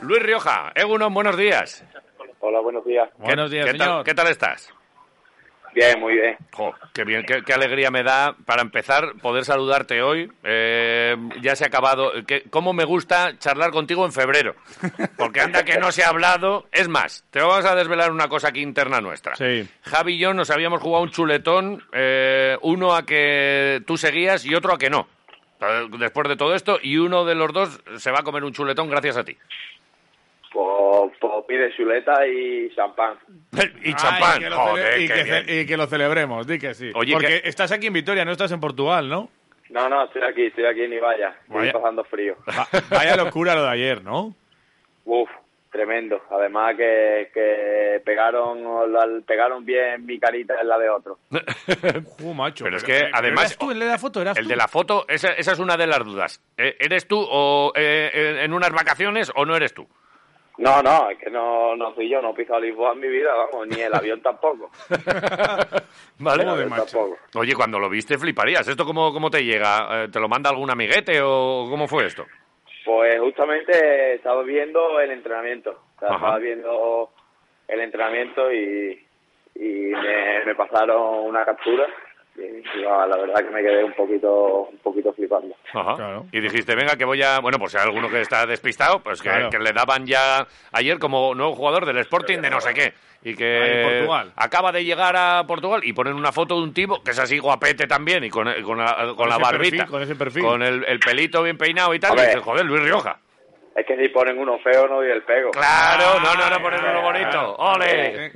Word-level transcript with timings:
Luis 0.00 0.22
Rioja, 0.22 0.72
Egunon, 0.74 1.12
buenos 1.12 1.36
días. 1.36 1.84
Hola, 2.40 2.60
buenos 2.60 2.84
días. 2.84 3.10
Buenos 3.18 3.50
días, 3.50 3.66
¿Qué 3.66 3.78
tal, 3.78 3.86
señor. 3.88 4.04
¿Qué 4.04 4.14
tal 4.14 4.28
estás? 4.28 4.74
Bien, 5.74 5.98
muy 5.98 6.14
bien. 6.14 6.36
Jo, 6.52 6.74
qué 6.92 7.02
bien, 7.04 7.24
qué, 7.24 7.42
qué 7.42 7.54
alegría 7.54 7.90
me 7.90 8.02
da 8.02 8.34
para 8.44 8.60
empezar 8.60 9.14
poder 9.22 9.44
saludarte 9.44 10.02
hoy. 10.02 10.30
Eh, 10.44 11.16
ya 11.40 11.56
se 11.56 11.64
ha 11.64 11.68
acabado. 11.68 12.12
¿Qué- 12.26 12.44
¿Cómo 12.50 12.72
me 12.74 12.84
gusta 12.84 13.38
charlar 13.38 13.70
contigo 13.70 14.04
en 14.04 14.12
febrero? 14.12 14.54
Porque 15.16 15.40
anda 15.40 15.64
que 15.64 15.78
no 15.78 15.90
se 15.90 16.04
ha 16.04 16.08
hablado. 16.08 16.66
Es 16.72 16.88
más, 16.88 17.24
te 17.30 17.40
vamos 17.40 17.64
a 17.64 17.74
desvelar 17.74 18.10
una 18.10 18.28
cosa 18.28 18.48
aquí 18.48 18.60
interna 18.60 19.00
nuestra. 19.00 19.34
Sí. 19.34 19.66
Javi 19.82 20.14
y 20.14 20.18
yo 20.18 20.34
nos 20.34 20.50
habíamos 20.50 20.82
jugado 20.82 21.04
un 21.04 21.10
chuletón, 21.10 21.82
eh, 21.92 22.58
uno 22.60 22.94
a 22.94 23.06
que 23.06 23.82
tú 23.86 23.96
seguías 23.96 24.44
y 24.44 24.54
otro 24.54 24.74
a 24.74 24.78
que 24.78 24.90
no. 24.90 25.08
Eh, 25.60 25.86
Después 25.98 26.28
de 26.28 26.36
todo 26.36 26.54
esto, 26.54 26.78
y 26.82 26.98
uno 26.98 27.24
de 27.24 27.34
los 27.34 27.50
dos 27.52 27.80
se 27.96 28.10
va 28.10 28.18
a 28.18 28.24
comer 28.24 28.44
un 28.44 28.52
chuletón 28.52 28.90
gracias 28.90 29.16
a 29.16 29.24
ti. 29.24 29.38
Pide 31.52 31.70
chuleta 31.76 32.26
y 32.26 32.74
champán. 32.74 33.18
Y 33.52 33.88
Ay, 33.88 33.94
champán. 33.94 34.40
que 34.40 34.48
Joder, 34.48 35.00
y, 35.02 35.06
que 35.06 35.22
bien. 35.22 35.44
ce- 35.46 35.60
y 35.60 35.66
que 35.66 35.76
lo 35.76 35.86
celebremos, 35.86 36.46
di 36.46 36.58
que 36.58 36.72
sí. 36.72 36.90
Oye, 36.94 37.12
Porque 37.12 37.42
que- 37.42 37.48
estás 37.50 37.70
aquí 37.72 37.88
en 37.88 37.92
Vitoria, 37.92 38.24
no 38.24 38.32
estás 38.32 38.52
en 38.52 38.60
Portugal, 38.60 39.06
¿no? 39.06 39.28
No, 39.68 39.86
no, 39.90 40.04
estoy 40.04 40.22
aquí, 40.22 40.46
estoy 40.46 40.64
aquí 40.64 40.80
en 40.84 40.94
Ibaya. 40.94 41.28
Estoy 41.42 41.56
Vaya. 41.58 41.72
pasando 41.74 42.04
frío. 42.04 42.36
Va- 42.48 42.66
vaya 42.90 43.16
locura 43.16 43.54
lo 43.54 43.64
de 43.64 43.68
ayer, 43.70 44.02
¿no? 44.02 44.34
Uf, 45.04 45.28
tremendo. 45.70 46.22
Además 46.30 46.74
que, 46.74 47.30
que 47.34 48.00
pegaron 48.02 48.62
la- 48.90 49.20
pegaron 49.26 49.62
bien 49.66 50.06
mi 50.06 50.18
carita 50.18 50.54
en 50.58 50.68
la 50.68 50.78
de 50.78 50.88
otro. 50.88 51.18
Macho. 52.34 52.64
Pero 52.64 52.78
es 52.78 52.84
que, 52.84 53.10
además- 53.12 53.44
¿Eras 53.44 53.58
tú 53.58 53.70
el 53.72 53.78
de 53.78 53.84
la 53.86 53.98
foto? 53.98 54.22
¿Eras 54.22 54.38
El 54.38 54.44
tú? 54.44 54.48
de 54.50 54.56
la 54.56 54.68
foto, 54.68 55.04
esa, 55.06 55.28
esa 55.34 55.52
es 55.52 55.58
una 55.58 55.76
de 55.76 55.86
las 55.86 56.02
dudas. 56.02 56.40
Eh, 56.56 56.76
¿Eres 56.80 57.06
tú 57.06 57.18
o 57.20 57.72
eh, 57.76 58.40
en 58.42 58.54
unas 58.54 58.70
vacaciones 58.70 59.30
o 59.34 59.44
no 59.44 59.54
eres 59.54 59.74
tú? 59.74 59.86
No, 60.62 60.80
no, 60.80 61.10
es 61.10 61.18
que 61.18 61.28
no, 61.28 61.74
no 61.74 61.92
soy 61.92 62.08
yo, 62.08 62.22
no 62.22 62.30
he 62.30 62.34
pisado 62.34 62.60
Lisboa 62.60 62.92
en 62.92 63.00
mi 63.00 63.08
vida, 63.08 63.34
vamos, 63.34 63.66
ni 63.66 63.80
el 63.80 63.92
avión 63.92 64.22
tampoco. 64.22 64.70
¿Vale? 66.20 66.44
Avión 66.48 66.68
macho. 66.68 66.84
tampoco. 66.84 67.18
Oye, 67.34 67.52
cuando 67.56 67.80
lo 67.80 67.90
viste 67.90 68.16
fliparías. 68.16 68.68
¿Esto 68.68 68.84
cómo, 68.84 69.12
cómo 69.12 69.28
te 69.28 69.44
llega? 69.44 70.04
Eh, 70.04 70.08
¿Te 70.08 70.20
lo 70.20 70.28
manda 70.28 70.50
algún 70.50 70.70
amiguete 70.70 71.20
o 71.20 71.66
cómo 71.68 71.88
fue 71.88 72.06
esto? 72.06 72.26
Pues 72.84 73.18
justamente 73.18 74.14
estaba 74.14 74.44
viendo 74.44 75.00
el 75.00 75.10
entrenamiento. 75.10 75.70
O 75.96 75.98
sea, 75.98 76.14
estaba 76.14 76.38
viendo 76.38 77.10
el 77.66 77.80
entrenamiento 77.80 78.52
y, 78.52 79.04
y 79.56 79.68
me, 79.90 80.44
me 80.44 80.54
pasaron 80.54 81.26
una 81.26 81.44
captura. 81.44 81.88
Y, 82.34 82.84
ah, 82.88 83.06
la 83.06 83.16
verdad 83.18 83.44
que 83.44 83.50
me 83.50 83.60
quedé 83.62 83.84
un 83.84 83.92
poquito 83.92 84.68
un 84.72 84.78
poquito 84.78 85.12
flipando. 85.12 85.54
Ajá. 85.74 85.94
Claro. 85.96 86.26
Y 86.32 86.40
dijiste, 86.40 86.74
venga, 86.74 86.96
que 86.96 87.04
voy 87.04 87.22
a... 87.22 87.40
Bueno, 87.40 87.58
pues 87.58 87.72
si 87.72 87.78
hay 87.78 87.84
alguno 87.84 88.08
que 88.08 88.20
está 88.22 88.46
despistado, 88.46 89.00
pues 89.00 89.20
que, 89.20 89.28
Claro. 89.28 89.50
que 89.50 89.58
le 89.58 89.72
daban 89.72 90.06
ya 90.06 90.46
ayer 90.72 90.98
como 90.98 91.34
nuevo 91.34 91.54
jugador 91.54 91.84
del 91.84 91.98
Sporting 91.98 92.38
de 92.38 92.50
no 92.50 92.60
sé 92.60 92.72
qué. 92.72 92.94
Y 93.24 93.36
que 93.36 93.82
Portugal. 93.84 94.32
acaba 94.34 94.72
de 94.72 94.84
llegar 94.84 95.14
a 95.16 95.44
Portugal 95.46 95.82
y 95.84 95.92
ponen 95.92 96.14
una 96.14 96.32
foto 96.32 96.56
de 96.56 96.62
un 96.62 96.72
tipo 96.74 97.02
que 97.04 97.12
es 97.12 97.18
así 97.20 97.38
guapete 97.38 97.86
también 97.86 98.24
y 98.24 98.30
con, 98.30 98.48
con 98.64 98.78
la, 98.78 99.12
con 99.16 99.28
la 99.28 99.38
barbita. 99.38 99.76
perfil, 99.76 99.86
con 99.90 100.02
ese 100.02 100.16
perfil. 100.16 100.42
Con 100.42 100.62
el, 100.62 100.84
el 100.86 100.98
pelito 100.98 101.42
bien 101.42 101.56
peinado 101.58 101.94
y 101.94 102.00
tal. 102.00 102.18
Y 102.18 102.22
dices, 102.22 102.40
joder, 102.42 102.64
Luis 102.64 102.82
Rioja. 102.82 103.18
Es 103.74 103.86
que 103.86 103.96
si 103.96 104.08
ponen 104.10 104.38
uno 104.38 104.58
feo 104.58 104.86
no 104.86 104.96
doy 104.96 105.10
el 105.10 105.22
pego. 105.22 105.50
Claro, 105.52 106.20
no, 106.20 106.34
no, 106.34 106.50
no, 106.50 106.68
ay, 106.68 106.80
uno 106.90 107.02
bonito. 107.02 107.56
¡Ole! 107.56 108.30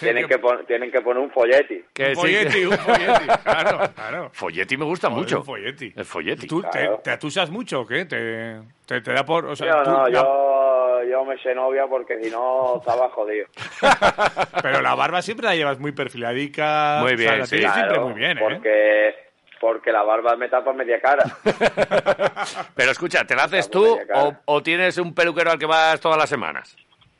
Tienen 0.00 0.26
que, 0.26 0.38
pon- 0.38 0.66
tienen 0.66 0.90
que 0.90 1.00
poner 1.00 1.22
un 1.22 1.30
folletti. 1.30 1.84
Que 1.94 2.08
un 2.08 2.16
sí, 2.16 2.36
que- 2.50 2.66
un 2.66 2.76
folletti. 2.76 3.26
Claro, 3.44 3.78
claro. 3.94 4.30
Folletti 4.32 4.76
me 4.76 4.84
gusta 4.84 5.08
Joder, 5.08 5.20
mucho. 5.22 5.38
Un 5.38 5.44
folletti. 5.44 5.92
El 5.96 6.04
folletti. 6.04 6.46
¿Tú 6.48 6.62
te, 6.62 6.70
Claro. 6.70 7.00
te 7.04 7.10
atusas 7.12 7.50
mucho 7.50 7.82
o 7.82 7.86
qué? 7.86 8.04
¿Te, 8.04 8.60
te, 8.86 9.00
te 9.00 9.12
da 9.12 9.24
por...? 9.24 9.46
O 9.46 9.54
sea, 9.56 9.68
Yo 9.68 9.82
tú- 9.84 9.90
no, 9.90 10.08
la- 10.08 10.10
yo, 10.20 11.02
yo 11.08 11.24
me 11.24 11.38
sé 11.38 11.54
novia 11.54 11.86
porque 11.88 12.18
si 12.20 12.28
no 12.30 12.78
estaba 12.80 13.08
jodido. 13.10 13.46
Pero 14.62 14.80
la 14.82 14.94
barba 14.94 15.22
siempre 15.22 15.46
la 15.46 15.54
llevas 15.54 15.78
muy 15.78 15.92
perfiladica. 15.92 16.98
Muy 17.00 17.14
o 17.14 17.16
sea, 17.16 17.26
bien, 17.28 17.38
la 17.38 17.46
sí. 17.46 17.56
tienes 17.56 17.72
siempre 17.74 17.94
Claro, 17.94 18.08
muy 18.08 18.18
bien, 18.18 18.38
¿eh? 18.38 18.40
Porque, 18.40 19.14
porque 19.60 19.92
la 19.92 20.02
barba 20.02 20.34
me 20.36 20.48
tapa 20.48 20.72
media 20.72 20.98
cara. 21.00 21.22
Pero 22.74 22.90
escucha, 22.90 23.24
¿te 23.24 23.36
la 23.36 23.44
haces 23.44 23.70
tú 23.70 23.98
o, 24.14 24.34
o 24.46 24.62
tienes 24.62 24.96
un 24.96 25.14
peluquero 25.14 25.50
al 25.50 25.58
que 25.58 25.66
vas 25.66 26.00
todas 26.00 26.16
las 26.16 26.30
semanas? 26.30 26.74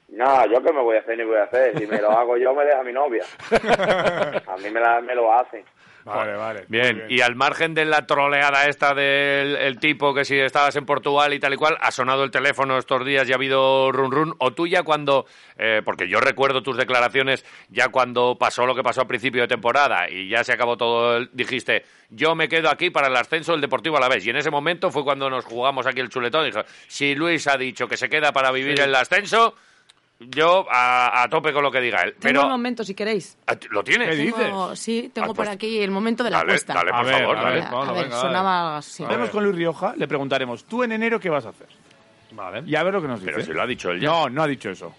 No, 0.09 0.47
yo 0.47 0.61
qué 0.62 0.73
me 0.73 0.81
voy 0.81 0.97
a 0.97 1.00
hacer 1.00 1.17
ni 1.19 1.25
voy 1.25 1.37
a 1.37 1.45
hacer. 1.45 1.79
Si 1.79 1.87
me 1.87 2.00
lo 2.00 2.11
hago 2.11 2.37
yo, 2.37 2.53
me 2.55 2.65
deja 2.65 2.83
mi 2.83 2.93
novia. 2.93 3.25
A 4.47 4.56
mí 4.56 4.71
me, 4.71 4.81
la, 4.81 5.00
me 5.00 5.15
lo 5.15 5.33
hacen. 5.33 5.65
Vale, 6.05 6.34
vale. 6.34 6.65
Bien, 6.69 7.05
y 7.09 7.21
al 7.21 7.34
margen 7.37 7.75
de 7.75 7.84
la 7.84 8.06
troleada 8.06 8.66
esta 8.69 8.94
del 8.94 9.56
el 9.56 9.78
tipo 9.78 10.15
que 10.15 10.25
si 10.25 10.38
estabas 10.38 10.75
en 10.77 10.87
Portugal 10.87 11.33
y 11.34 11.38
tal 11.38 11.55
y 11.55 11.56
cual, 11.56 11.77
ha 11.81 11.91
sonado 11.91 12.25
el 12.25 12.31
teléfono 12.31 12.78
estos 12.78 13.05
días 13.05 13.28
y 13.28 13.33
ha 13.33 13.34
habido 13.37 13.93
run 13.93 14.11
run, 14.11 14.34
o 14.38 14.53
tú 14.53 14.66
ya 14.66 14.83
cuando, 14.83 15.27
eh, 15.59 15.83
porque 15.84 16.09
yo 16.09 16.21
recuerdo 16.21 16.62
tus 16.62 16.77
declaraciones 16.77 17.44
ya 17.69 17.88
cuando 17.88 18.37
pasó 18.38 18.66
lo 18.66 18.75
que 18.75 18.83
pasó 18.83 19.03
a 19.03 19.06
principio 19.09 19.43
de 19.43 19.49
temporada 19.49 20.09
y 20.09 20.28
ya 20.28 20.43
se 20.44 20.53
acabó 20.53 20.77
todo, 20.77 21.19
el- 21.19 21.31
dijiste, 21.33 21.84
yo 22.09 22.34
me 22.34 22.49
quedo 22.49 22.71
aquí 22.71 22.91
para 22.91 23.09
el 23.09 23.17
ascenso 23.17 23.53
del 23.53 23.61
Deportivo 23.61 23.97
a 23.97 24.00
la 24.00 24.09
vez. 24.09 24.25
Y 24.27 24.31
en 24.31 24.37
ese 24.37 24.50
momento 24.50 24.91
fue 24.91 25.05
cuando 25.05 25.28
nos 25.31 25.44
jugamos 25.44 25.87
aquí 25.87 26.00
el 26.00 26.09
chuletón, 26.09 26.44
dijo, 26.47 26.61
si 26.88 27.15
Luis 27.15 27.47
ha 27.47 27.56
dicho 27.56 27.87
que 27.87 27.97
se 27.97 28.09
queda 28.09 28.32
para 28.32 28.50
vivir 28.50 28.77
Sí. 28.78 28.82
el 28.84 28.94
ascenso, 28.94 29.55
yo 30.20 30.66
a, 30.70 31.22
a 31.22 31.28
tope 31.28 31.53
con 31.53 31.62
lo 31.62 31.70
que 31.70 31.81
diga 31.81 32.03
él. 32.03 32.10
Tengo 32.12 32.20
Pero, 32.20 32.42
un 32.44 32.50
momento, 32.50 32.84
si 32.84 32.94
queréis. 32.94 33.36
¿Ah, 33.47 33.56
¿Lo 33.70 33.82
tienes? 33.82 34.10
¿Qué 34.10 34.16
dices? 34.16 34.36
Tengo- 34.44 34.76
sí, 34.76 35.10
tengo 35.14 35.31
Ah, 35.31 35.34
pues- 35.34 35.48
por 35.48 35.54
aquí 35.54 35.78
el 35.81 35.91
momento 35.91 36.22
de 36.22 36.31
la 36.31 36.38
Dale, 36.38 36.53
apuesta. 36.53 36.75
dale, 36.75 36.91
A 36.92 36.97
por 36.98 37.06
ver, 37.06 37.14
favor, 37.20 37.36
a 37.38 37.42
dale. 37.42 37.54
ver. 37.60 37.64
a 37.75 37.92
ver, 37.92 38.03
venga, 38.04 38.20
sonaba 38.20 38.76
así. 38.78 39.03
Hablemos 39.04 39.31
con 39.31 39.44
Luis 39.44 39.56
Rioja, 39.56 39.94
le 39.97 40.06
preguntaremos, 40.06 40.64
¿tú 40.64 40.82
en 40.82 40.92
enero 40.92 41.19
qué 41.19 41.31
vas 41.31 41.47
a 41.47 41.50
hacer? 41.50 41.69
Vale. 42.32 42.62
Y 42.66 42.76
a 42.76 42.82
ver 42.82 42.94
lo 42.94 43.03
que 43.03 43.08
nos 43.08 43.20
dice. 43.20 43.32
Pero 43.32 43.44
si 43.47 43.53
lo 43.53 43.62
ha 43.62 43.66
dicho 43.66 43.91
él 43.91 44.00
ya. 44.00 44.08
No, 44.08 44.28
no 44.28 44.42
ha 44.42 44.47
dicho 44.47 44.70
eso. 44.70 44.92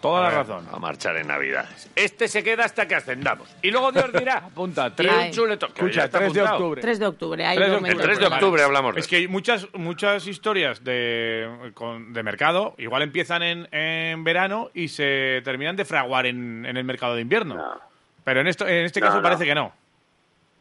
Toda 0.00 0.22
la 0.22 0.30
razón. 0.30 0.66
A 0.72 0.78
marchar 0.78 1.16
en 1.16 1.26
Navidades. 1.28 1.90
Este 1.96 2.28
se 2.28 2.42
queda 2.44 2.64
hasta 2.64 2.86
que 2.86 2.94
ascendamos. 2.94 3.54
Y 3.62 3.70
luego 3.70 3.90
Dios 3.92 4.12
dirá. 4.18 4.36
Apunta, 4.38 4.94
tres, 4.94 5.12
escucha, 5.36 6.04
está 6.04 6.18
3 6.18 6.32
de 6.32 6.42
octubre. 6.42 6.80
3 6.80 6.98
de 6.98 7.06
octubre. 7.06 7.44
Ahí 7.44 7.56
3 7.56 7.68
de 7.70 7.74
octubre. 7.76 7.92
El 7.92 7.98
3 8.00 8.18
de 8.18 8.26
octubre 8.26 8.62
hablamos 8.62 8.94
de 8.94 9.00
Es 9.00 9.08
que 9.08 9.16
hay 9.16 9.28
muchas, 9.28 9.66
muchas 9.74 10.26
historias 10.26 10.82
de, 10.84 11.70
con- 11.74 12.12
de 12.12 12.22
mercado, 12.22 12.74
igual 12.78 13.02
empiezan 13.02 13.42
en, 13.42 13.68
en 13.74 14.24
verano 14.24 14.70
y 14.74 14.88
se 14.88 15.40
terminan 15.44 15.76
de 15.76 15.84
fraguar 15.84 16.26
en, 16.26 16.64
en 16.66 16.76
el 16.76 16.84
mercado 16.84 17.14
de 17.14 17.22
invierno. 17.22 17.54
No. 17.56 17.80
Pero 18.24 18.40
en, 18.40 18.46
esto, 18.46 18.66
en 18.68 18.84
este 18.84 19.00
No, 19.00 19.06
caso 19.06 19.16
no. 19.18 19.22
parece 19.24 19.44
que 19.44 19.54
no. 19.54 19.72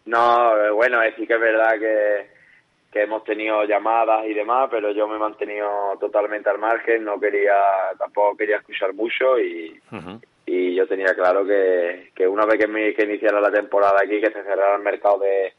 No, 0.06 0.74
bueno, 0.76 1.00
sí 1.16 1.28
que 1.28 1.34
es 1.36 1.40
verdad 1.40 1.74
que, 1.80 2.30
que 2.92 3.04
hemos 3.04 3.24
tenido 3.24 3.64
llamadas 3.64 4.26
y 4.28 4.34
demás, 4.34 4.68
pero 4.70 4.92
yo 4.92 5.08
me 5.08 5.16
he 5.16 5.20
mantenido 5.20 5.70
totalmente 6.00 6.50
al 6.50 6.60
margen, 6.60 7.06
no 7.06 7.20
quería, 7.20 7.56
tampoco 7.98 8.36
quería 8.36 8.58
escuchar 8.58 8.94
mucho 8.94 9.40
y, 9.40 9.80
y 10.46 10.76
yo 10.76 10.86
tenía 10.88 11.14
claro 11.16 11.46
que, 11.46 12.12
que 12.14 12.28
una 12.28 12.46
vez 12.46 12.60
que, 12.60 12.68
me, 12.68 12.94
que 12.94 13.04
iniciara 13.04 13.40
la 13.40 13.52
temporada 13.52 13.98
aquí, 14.04 14.20
que 14.20 14.32
se 14.32 14.44
cerrara 14.44 14.76
el 14.76 14.82
mercado 14.82 15.20
de, 15.20 15.54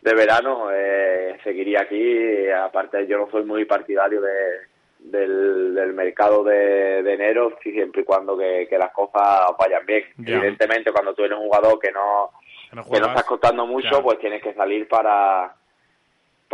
de 0.00 0.14
verano, 0.14 0.68
eh, 0.72 1.38
seguiría 1.44 1.82
aquí. 1.82 2.48
Aparte, 2.50 3.06
yo 3.06 3.18
no 3.18 3.30
soy 3.30 3.44
muy 3.44 3.66
partidario 3.66 4.22
de, 4.22 4.60
del, 5.00 5.74
del 5.74 5.92
mercado 5.92 6.42
de, 6.44 7.02
de 7.02 7.12
enero, 7.12 7.58
siempre 7.62 8.00
y 8.00 8.04
cuando 8.04 8.38
que, 8.38 8.66
que 8.70 8.78
las 8.78 8.92
cosas 8.92 9.50
vayan 9.58 9.84
bien. 9.84 10.04
Evidentemente, 10.18 10.92
cuando 10.92 11.12
tú 11.12 11.24
eres 11.24 11.36
un 11.36 11.44
jugador 11.44 11.78
que 11.78 11.92
no, 11.92 12.30
Que 12.70 12.76
no 12.76 12.82
que 12.84 12.88
no 12.88 12.88
juegas. 12.88 13.08
estás 13.10 13.24
costando 13.24 13.66
mucho, 13.66 14.02
pues 14.02 14.18
tienes 14.18 14.42
que 14.42 14.54
salir 14.54 14.88
para 14.88 15.54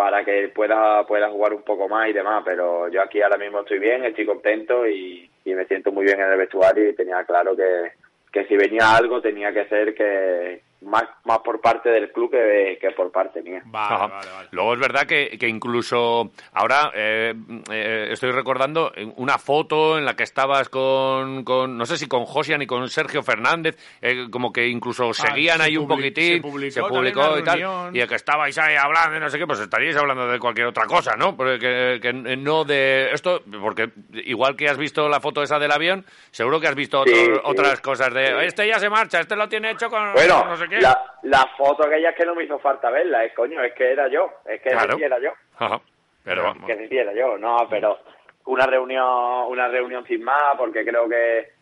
para 0.01 0.25
que 0.25 0.49
pueda 0.49 1.07
pueda 1.07 1.29
jugar 1.29 1.53
un 1.53 1.61
poco 1.61 1.87
más 1.87 2.09
y 2.09 2.15
demás, 2.15 2.43
pero 2.43 2.89
yo 2.89 3.03
aquí 3.03 3.21
ahora 3.21 3.37
mismo 3.37 3.61
estoy 3.61 3.79
bien, 3.79 4.03
estoy 4.03 4.25
contento 4.25 4.87
y, 4.89 5.31
y 5.45 5.55
me 5.55 5.67
siento 5.67 5.93
muy 5.93 6.07
bien 6.07 6.19
en 6.19 6.31
el 6.31 6.39
vestuario 6.39 6.89
y 6.89 6.95
tenía 6.95 7.23
claro 7.25 7.55
que, 7.55 7.93
que 8.33 8.47
si 8.47 8.57
venía 8.57 8.97
algo 8.97 9.21
tenía 9.21 9.53
que 9.53 9.67
ser 9.67 9.95
que, 9.95 10.63
más, 10.83 11.05
más 11.25 11.39
por 11.41 11.61
parte 11.61 11.91
del 11.91 12.11
club 12.11 12.31
que, 12.31 12.79
que 12.81 12.91
por 12.93 13.11
parte 13.13 13.43
mía. 13.43 13.63
Vale, 13.67 13.95
Ajá. 13.95 14.07
vale, 14.07 14.31
vale. 14.31 14.49
Luego 14.53 14.75
es 14.75 14.81
verdad 14.81 15.07
que, 15.07 15.37
que 15.39 15.47
incluso 15.49 16.31
ahora 16.53 16.91
eh, 16.95 17.35
eh, 17.71 18.09
estoy 18.11 18.31
recordando 18.33 18.93
una 19.17 19.37
foto 19.39 19.99
en 19.99 20.05
la 20.05 20.15
que 20.17 20.23
estabas 20.23 20.69
con, 20.69 21.45
con 21.45 21.77
no 21.77 21.85
sé 21.87 21.97
si 21.97 22.07
con 22.09 22.25
Josian 22.25 22.63
y 22.63 22.67
con 22.67 22.89
Sergio 22.89 23.23
Fernández, 23.23 23.77
eh, 24.01 24.27
como 24.31 24.53
que 24.53 24.67
incluso 24.69 25.13
seguían 25.13 25.61
Ah, 25.61 25.65
se 25.65 25.71
ahí 25.71 25.77
un 25.77 25.87
poquitín, 25.89 26.43
se 26.71 26.81
publicó 26.83 27.35
se 27.35 27.41
y 27.41 27.43
tal, 27.45 27.91
y 27.95 28.01
el 28.01 28.09
que 28.09 28.15
estabais 28.15 28.57
ahí 28.59 28.77
hablando 28.77 29.17
y 29.17 29.21
no 29.21 29.29
sé 29.29 29.39
qué, 29.39 29.47
pues 29.47 29.61
estaríais 29.61 29.97
hablando 29.97 30.27
de 30.29 30.39
cualquier 30.39 30.67
otra 30.69 30.87
cosa, 30.87 31.15
¿no? 31.17 31.37
Porque 31.37 31.59
que, 31.59 31.99
que 32.01 32.13
no 32.13 32.65
de 32.65 33.11
esto, 33.13 33.43
porque 33.61 33.91
igual 34.13 34.57
que 34.57 34.69
has 34.69 34.79
visto 34.79 35.09
la 35.09 35.21
foto 35.21 35.43
esa 35.43 35.59
del 35.59 35.73
avión, 35.73 36.05
seguro 36.31 36.59
que 36.61 36.69
has 36.69 36.75
visto 36.75 37.05
Sí, 37.05 37.13
otro- 37.13 37.35
sí. 37.35 37.41
otras 37.45 37.81
cosas 37.81 38.13
de, 38.15 38.27
Sí. 38.27 38.33
este 38.47 38.67
ya 38.69 38.79
se 38.79 38.89
marcha, 38.89 39.21
este 39.21 39.37
lo 39.37 39.49
tiene 39.49 39.71
hecho 39.73 39.89
con 39.91 40.13
Bueno, 40.15 40.45
no 40.47 40.57
sé 40.57 40.69
qué. 40.71 40.81
la, 40.81 40.99
la 41.25 41.47
foto 41.59 41.87
aquella 41.87 42.11
es 42.11 42.17
que 42.17 42.25
no 42.25 42.35
me 42.35 42.45
hizo 42.45 42.59
falta 42.59 42.89
verla, 42.91 43.25
es 43.25 43.35
coño, 43.35 43.63
es 43.63 43.75
que 43.75 43.93
era 43.93 44.09
yo, 44.09 44.33
es 44.47 44.61
que 44.63 44.71
Claro. 44.71 44.97
era 44.99 45.19
yo, 45.19 45.33
Ajá. 45.59 45.81
Pero 46.25 46.43
vamos. 46.45 46.65
que 46.67 46.89
era 46.91 47.13
yo, 47.13 47.37
no, 47.39 47.67
pero 47.69 47.99
una 48.47 48.67
reunión, 48.67 49.45
una 49.49 49.69
reunión 49.69 50.05
sin 50.07 50.23
más, 50.23 50.57
porque 50.57 50.85
creo 50.85 51.09
que 51.09 51.53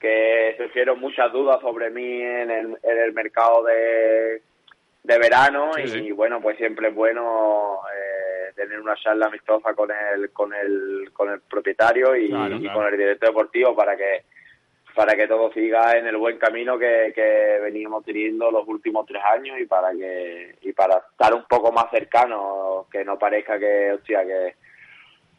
que 0.00 0.54
surgieron 0.56 1.00
muchas 1.00 1.32
dudas 1.32 1.60
sobre 1.60 1.90
mí 1.90 2.22
en 2.22 2.50
el, 2.52 2.78
en 2.84 2.98
el 3.00 3.12
mercado 3.12 3.64
de, 3.64 4.42
de 5.02 5.18
verano 5.18 5.72
Sí, 5.74 5.82
y 5.82 5.88
sí. 5.88 6.12
bueno, 6.12 6.40
pues 6.40 6.56
siempre 6.56 6.88
es 6.90 6.94
bueno 6.94 7.80
eh, 7.92 8.52
tener 8.54 8.78
una 8.78 8.94
charla 8.94 9.26
amistosa 9.26 9.74
con 9.74 9.90
el 9.90 10.30
con 10.32 10.54
el 10.54 11.10
con 11.12 11.30
el 11.30 11.40
propietario 11.40 12.14
y, 12.14 12.28
Claro, 12.28 12.54
y 12.56 12.60
claro. 12.60 12.78
con 12.78 12.86
el 12.92 12.96
director 12.96 13.28
deportivo 13.30 13.74
para 13.74 13.96
que 13.96 14.22
para 14.98 15.14
que 15.14 15.28
todo 15.28 15.52
siga 15.52 15.96
en 15.96 16.08
el 16.08 16.16
buen 16.16 16.38
camino 16.38 16.76
que, 16.76 17.12
que 17.14 17.60
veníamos 17.62 18.04
teniendo 18.04 18.50
los 18.50 18.66
últimos 18.66 19.06
tres 19.06 19.22
años 19.32 19.56
y 19.60 19.64
para 19.64 19.92
que 19.92 20.56
y 20.62 20.72
para 20.72 20.96
estar 21.12 21.32
un 21.34 21.44
poco 21.48 21.70
más 21.70 21.88
cercano 21.92 22.86
que 22.90 23.04
no 23.04 23.16
parezca 23.16 23.60
que 23.60 23.92
hostia 23.92 24.24
que 24.26 24.54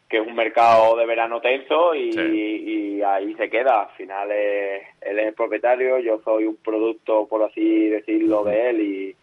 que 0.08 0.18
es 0.20 0.26
un 0.26 0.34
mercado 0.34 0.96
de 0.96 1.06
verano 1.06 1.42
tenso 1.42 1.94
y, 1.94 2.14
Sí. 2.14 2.20
y 2.22 3.02
ahí 3.04 3.34
se 3.36 3.50
queda. 3.50 3.82
Al 3.82 3.90
final 3.98 4.32
es- 4.32 4.82
él 5.02 5.20
es 5.20 5.28
el 5.28 5.34
propietario, 5.34 6.00
yo 6.00 6.22
soy 6.24 6.46
un 6.46 6.56
producto, 6.56 7.28
por 7.28 7.44
así 7.44 7.90
decirlo, 7.90 8.46
de 8.46 8.70
él 8.70 8.80
y, 8.82 9.16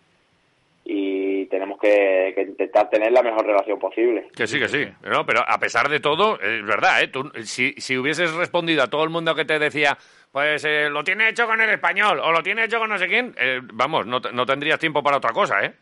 y 0.88 1.46
tenemos 1.46 1.80
que, 1.80 2.32
que 2.34 2.42
intentar 2.42 2.88
tener 2.88 3.10
la 3.10 3.22
mejor 3.22 3.44
relación 3.44 3.78
posible. 3.78 4.28
Que 4.36 4.46
sí, 4.46 4.60
que 4.60 4.68
sí. 4.68 4.86
No, 5.02 5.26
pero 5.26 5.40
a 5.46 5.58
pesar 5.58 5.88
de 5.88 5.98
todo, 5.98 6.38
es 6.40 6.64
verdad, 6.64 7.02
¿eh? 7.02 7.08
Tú, 7.08 7.28
si, 7.42 7.72
si 7.72 7.98
hubieses 7.98 8.32
respondido 8.34 8.84
a 8.84 8.86
todo 8.88 9.02
el 9.02 9.10
mundo 9.10 9.34
que 9.34 9.44
te 9.44 9.58
decía, 9.58 9.98
pues 10.30 10.64
eh, 10.64 10.88
lo 10.88 11.02
tiene 11.02 11.28
hecho 11.28 11.46
con 11.46 11.60
el 11.60 11.70
español 11.70 12.20
o 12.20 12.30
lo 12.30 12.40
tiene 12.42 12.64
hecho 12.64 12.78
con 12.78 12.88
no 12.88 12.98
sé 12.98 13.08
quién, 13.08 13.34
eh, 13.38 13.60
vamos, 13.64 14.06
no, 14.06 14.20
no 14.20 14.46
tendrías 14.46 14.78
tiempo 14.78 15.02
para 15.02 15.16
otra 15.16 15.32
cosa, 15.32 15.64
¿eh? 15.64 15.72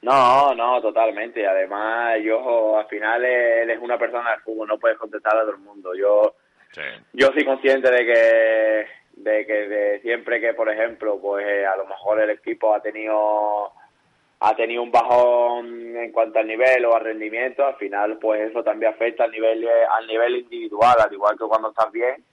No, 0.00 0.54
no, 0.54 0.80
totalmente. 0.80 1.46
Además, 1.46 2.18
yo 2.24 2.78
al 2.78 2.86
final 2.86 3.24
él 3.24 3.70
es 3.70 3.78
una 3.80 3.98
persona 3.98 4.30
del 4.30 4.40
fútbol, 4.40 4.66
no 4.66 4.78
puedes 4.78 4.98
contestar 4.98 5.36
a 5.36 5.40
todo 5.42 5.50
el 5.52 5.58
mundo. 5.58 5.90
Yo 5.94 6.36
Sí. 6.72 6.80
yo 7.12 7.26
soy 7.34 7.44
consciente 7.44 7.90
de 7.90 7.98
que 8.06 8.86
de 9.14 9.46
que 9.46 9.52
de 9.68 10.00
siempre 10.00 10.40
que 10.40 10.54
por 10.54 10.70
ejemplo 10.70 11.20
pues 11.20 11.46
eh, 11.46 11.66
a 11.66 11.76
lo 11.76 11.84
mejor 11.86 12.18
el 12.22 12.30
equipo 12.30 12.74
ha 12.74 12.80
tenido 12.80 13.70
ha 14.44 14.56
tenido 14.56 14.82
un 14.82 14.90
bajón 14.90 15.96
en 15.96 16.10
cuanto 16.12 16.38
al 16.38 16.46
nivel 16.46 16.84
o 16.84 16.94
al 16.94 17.04
rendimiento 17.04 17.64
al 17.64 17.76
final 17.76 18.18
pues 18.18 18.50
eso 18.50 18.62
también 18.62 18.92
afecta 18.92 19.24
al 19.24 19.30
nivel 19.30 19.66
al 19.68 20.06
nivel 20.06 20.36
individual 20.36 20.96
al 20.98 21.12
igual 21.12 21.38
que 21.38 21.44
cuando 21.44 21.70
estás 21.70 21.92
bien 21.92 22.24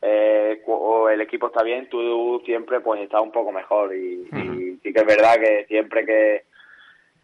eh, 0.00 0.62
o 0.66 1.08
el 1.08 1.20
equipo 1.20 1.48
está 1.48 1.62
bien 1.62 1.88
tú 1.88 2.40
siempre 2.44 2.80
pues 2.80 3.00
estás 3.00 3.20
un 3.20 3.32
poco 3.32 3.50
mejor. 3.50 3.94
Y, 3.94 4.28
y 4.32 4.78
sí 4.82 4.92
que 4.92 5.00
es 5.00 5.06
verdad 5.06 5.34
que 5.40 5.64
siempre 5.66 6.06
que 6.06 6.44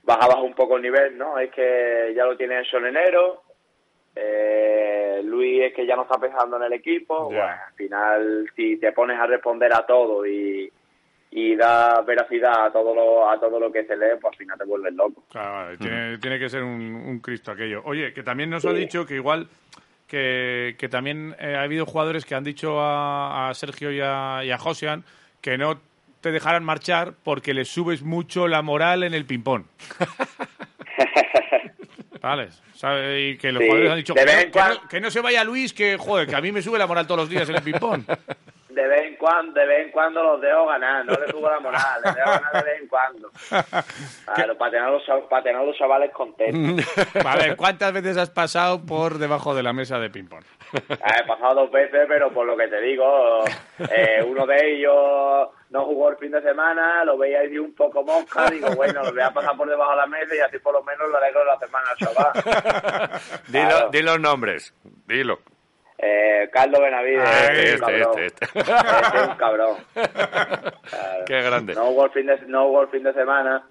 bajabas 0.03 0.39
un 0.39 0.55
poco 0.55 0.77
el 0.77 0.83
nivel 0.83 1.17
no 1.17 1.39
es 1.39 1.51
que 1.53 2.13
ya 2.17 2.25
lo 2.25 2.37
tienes 2.37 2.67
hecho 2.67 2.79
en 2.79 2.87
enero 2.87 3.43
eh, 4.17 5.23
Luis 5.25 5.63
es 5.63 5.75
que 5.75 5.87
ya 5.87 5.97
no 5.97 6.03
está 6.03 6.19
pensando 6.19 6.57
en 6.57 6.65
el 6.65 6.73
equipo. 6.73 7.25
Bueno, 7.25 7.43
al 7.43 7.75
final, 7.75 8.51
si 8.55 8.77
te 8.77 8.93
pones 8.93 9.19
a 9.19 9.27
responder 9.27 9.73
a 9.73 9.85
todo 9.87 10.25
y, 10.27 10.71
y 11.37 11.57
da 11.57 12.01
veracidad 12.03 12.67
a 12.67 12.73
todo 12.73 12.95
lo 12.95 13.29
a 13.29 13.41
todo 13.41 13.59
lo 13.59 13.73
que 13.73 13.85
se 13.85 13.97
lee, 13.97 14.17
pues 14.21 14.33
al 14.33 14.39
final 14.39 14.57
te 14.57 14.65
vuelves 14.65 14.95
loco. 14.95 15.25
Claro, 15.31 15.53
vale, 15.53 15.77
tiene, 15.79 16.19
tiene 16.19 16.39
que 16.39 16.49
ser 16.49 16.63
un, 16.63 16.95
un 16.95 17.19
Cristo 17.19 17.51
aquello. 17.51 17.83
Oye, 17.85 18.13
que 18.15 18.23
también 18.23 18.51
nos 18.51 18.65
ha 18.65 18.73
dicho 18.73 19.05
que 19.05 19.17
igual 19.17 19.49
que, 20.07 20.77
que 20.79 20.89
también 20.89 21.35
eh, 21.41 21.57
ha 21.57 21.63
habido 21.63 21.87
jugadores 21.87 22.25
que 22.25 22.37
han 22.37 22.45
dicho 22.45 22.81
a, 22.81 23.49
a 23.49 23.55
Sergio 23.55 23.91
y 23.91 24.01
a, 24.01 24.43
y 24.45 24.53
a 24.53 24.59
Josian 24.59 25.03
que 25.41 25.59
no 25.59 25.81
te 26.21 26.31
dejaran 26.31 26.63
marchar 26.63 27.15
porque 27.25 27.53
les 27.53 27.69
subes 27.69 28.03
mucho 28.03 28.47
la 28.47 28.63
moral 28.63 29.03
en 29.03 29.13
el 29.13 29.25
ping-pong. 29.25 29.65
Vale, 32.23 32.49
¿sabe? 32.75 33.29
Y 33.31 33.37
que 33.37 33.53
los 33.53 33.61
Sí, 33.61 33.67
jugadores 33.67 33.91
han 33.91 33.97
dicho 33.99 34.15
no, 34.15 34.23
no, 34.25 34.89
que 34.89 35.01
no 35.01 35.11
se 35.11 35.21
vaya 35.21 35.45
Luis, 35.45 35.75
que 35.75 35.99
joder, 35.99 36.27
que 36.27 36.37
a 36.37 36.41
mí 36.41 36.53
me 36.53 36.63
sube 36.63 36.79
la 36.79 36.87
moral 36.87 37.07
todos 37.07 37.21
los 37.23 37.29
días 37.29 37.47
en 37.51 37.57
el 37.57 37.63
ping-pong. 37.63 38.03
De 38.75 38.87
vez 38.88 39.03
en 39.09 39.17
cuando, 39.17 39.53
de 39.61 39.67
vez 39.67 39.87
en 39.87 39.91
cuando 39.93 40.23
los 40.23 40.41
dejo 40.41 40.67
ganar, 40.67 41.05
no 41.05 41.12
les 41.15 41.31
subo 41.31 41.49
la 41.49 41.61
moral, 41.61 42.00
les 42.05 42.15
dejo 42.15 42.31
ganar 42.31 42.53
de 42.53 42.62
vez 42.71 42.81
en 42.82 42.88
cuando. 42.88 43.31
Claro, 44.35 44.56
para 44.59 44.71
tener, 44.73 44.87
a 44.87 44.91
los, 44.91 45.03
para 45.29 45.43
tener 45.43 45.61
a 45.61 45.65
los 45.65 45.76
chavales 45.76 46.11
contentos. 46.12 46.87
A 47.26 47.37
ver, 47.37 47.56
¿cuántas 47.56 47.93
veces 47.93 48.17
has 48.17 48.31
pasado 48.31 48.85
por 48.85 49.19
debajo 49.19 49.55
de 49.55 49.62
la 49.62 49.73
mesa 49.73 49.99
de 49.99 50.11
ping-pong? 50.11 50.43
Ah, 51.03 51.17
He 51.21 51.26
pasado 51.26 51.55
dos 51.55 51.71
veces, 51.71 52.05
pero 52.09 52.32
por 52.32 52.47
lo 52.47 52.56
que 52.56 52.67
te 52.69 52.81
digo, 52.81 53.44
eh, 53.79 54.25
uno 54.26 54.47
de 54.47 54.73
ellos 54.75 55.49
no 55.70 55.85
jugó 55.85 56.11
el 56.11 56.17
fin 56.17 56.32
de 56.32 56.43
semana, 56.43 57.05
lo 57.05 57.17
veía 57.19 57.41
ahí 57.41 57.59
un 57.59 57.75
poco 57.75 58.03
mosca, 58.03 58.49
digo, 58.50 58.69
bueno, 58.75 59.03
lo 59.05 59.12
voy 59.12 59.20
a 59.23 59.31
pasar 59.31 59.56
por 59.56 59.69
debajo 59.69 59.91
de 59.93 59.97
la 59.99 60.06
mesa 60.06 60.35
y 60.35 60.38
así 60.41 60.59
por 60.59 60.73
lo 60.73 60.82
menos 60.82 61.09
lo 61.09 61.17
alegro 61.19 61.44
la 61.44 61.59
semana 61.59 61.87
al 61.91 61.97
chaval. 61.99 62.32
Dilo, 63.49 63.69
Claro. 63.69 63.88
di 63.91 64.03
los 64.03 64.20
nombres, 64.20 64.75
dilo. 65.06 65.38
Eh, 65.99 66.49
Carlos 66.52 66.81
Benavides, 66.81 67.23
Ah, 67.25 67.52
es 67.52 67.81
un 67.81 67.88
este, 67.91 68.00
este, 68.02 68.26
este. 68.26 68.44
Este 68.58 68.73
es 69.23 69.29
un 69.29 69.37
cabrón. 69.37 69.76
Claro. 70.85 71.25
Qué 71.26 71.43
grande. 71.43 71.75
No 71.75 71.85
jugó 71.87 72.05
el 72.06 72.11
fin 72.12 72.26
de, 72.26 72.38
no 72.46 72.64
jugó 72.67 72.82
el 72.82 72.88
fin 72.88 73.02
de 73.02 73.12
semana 73.14 73.64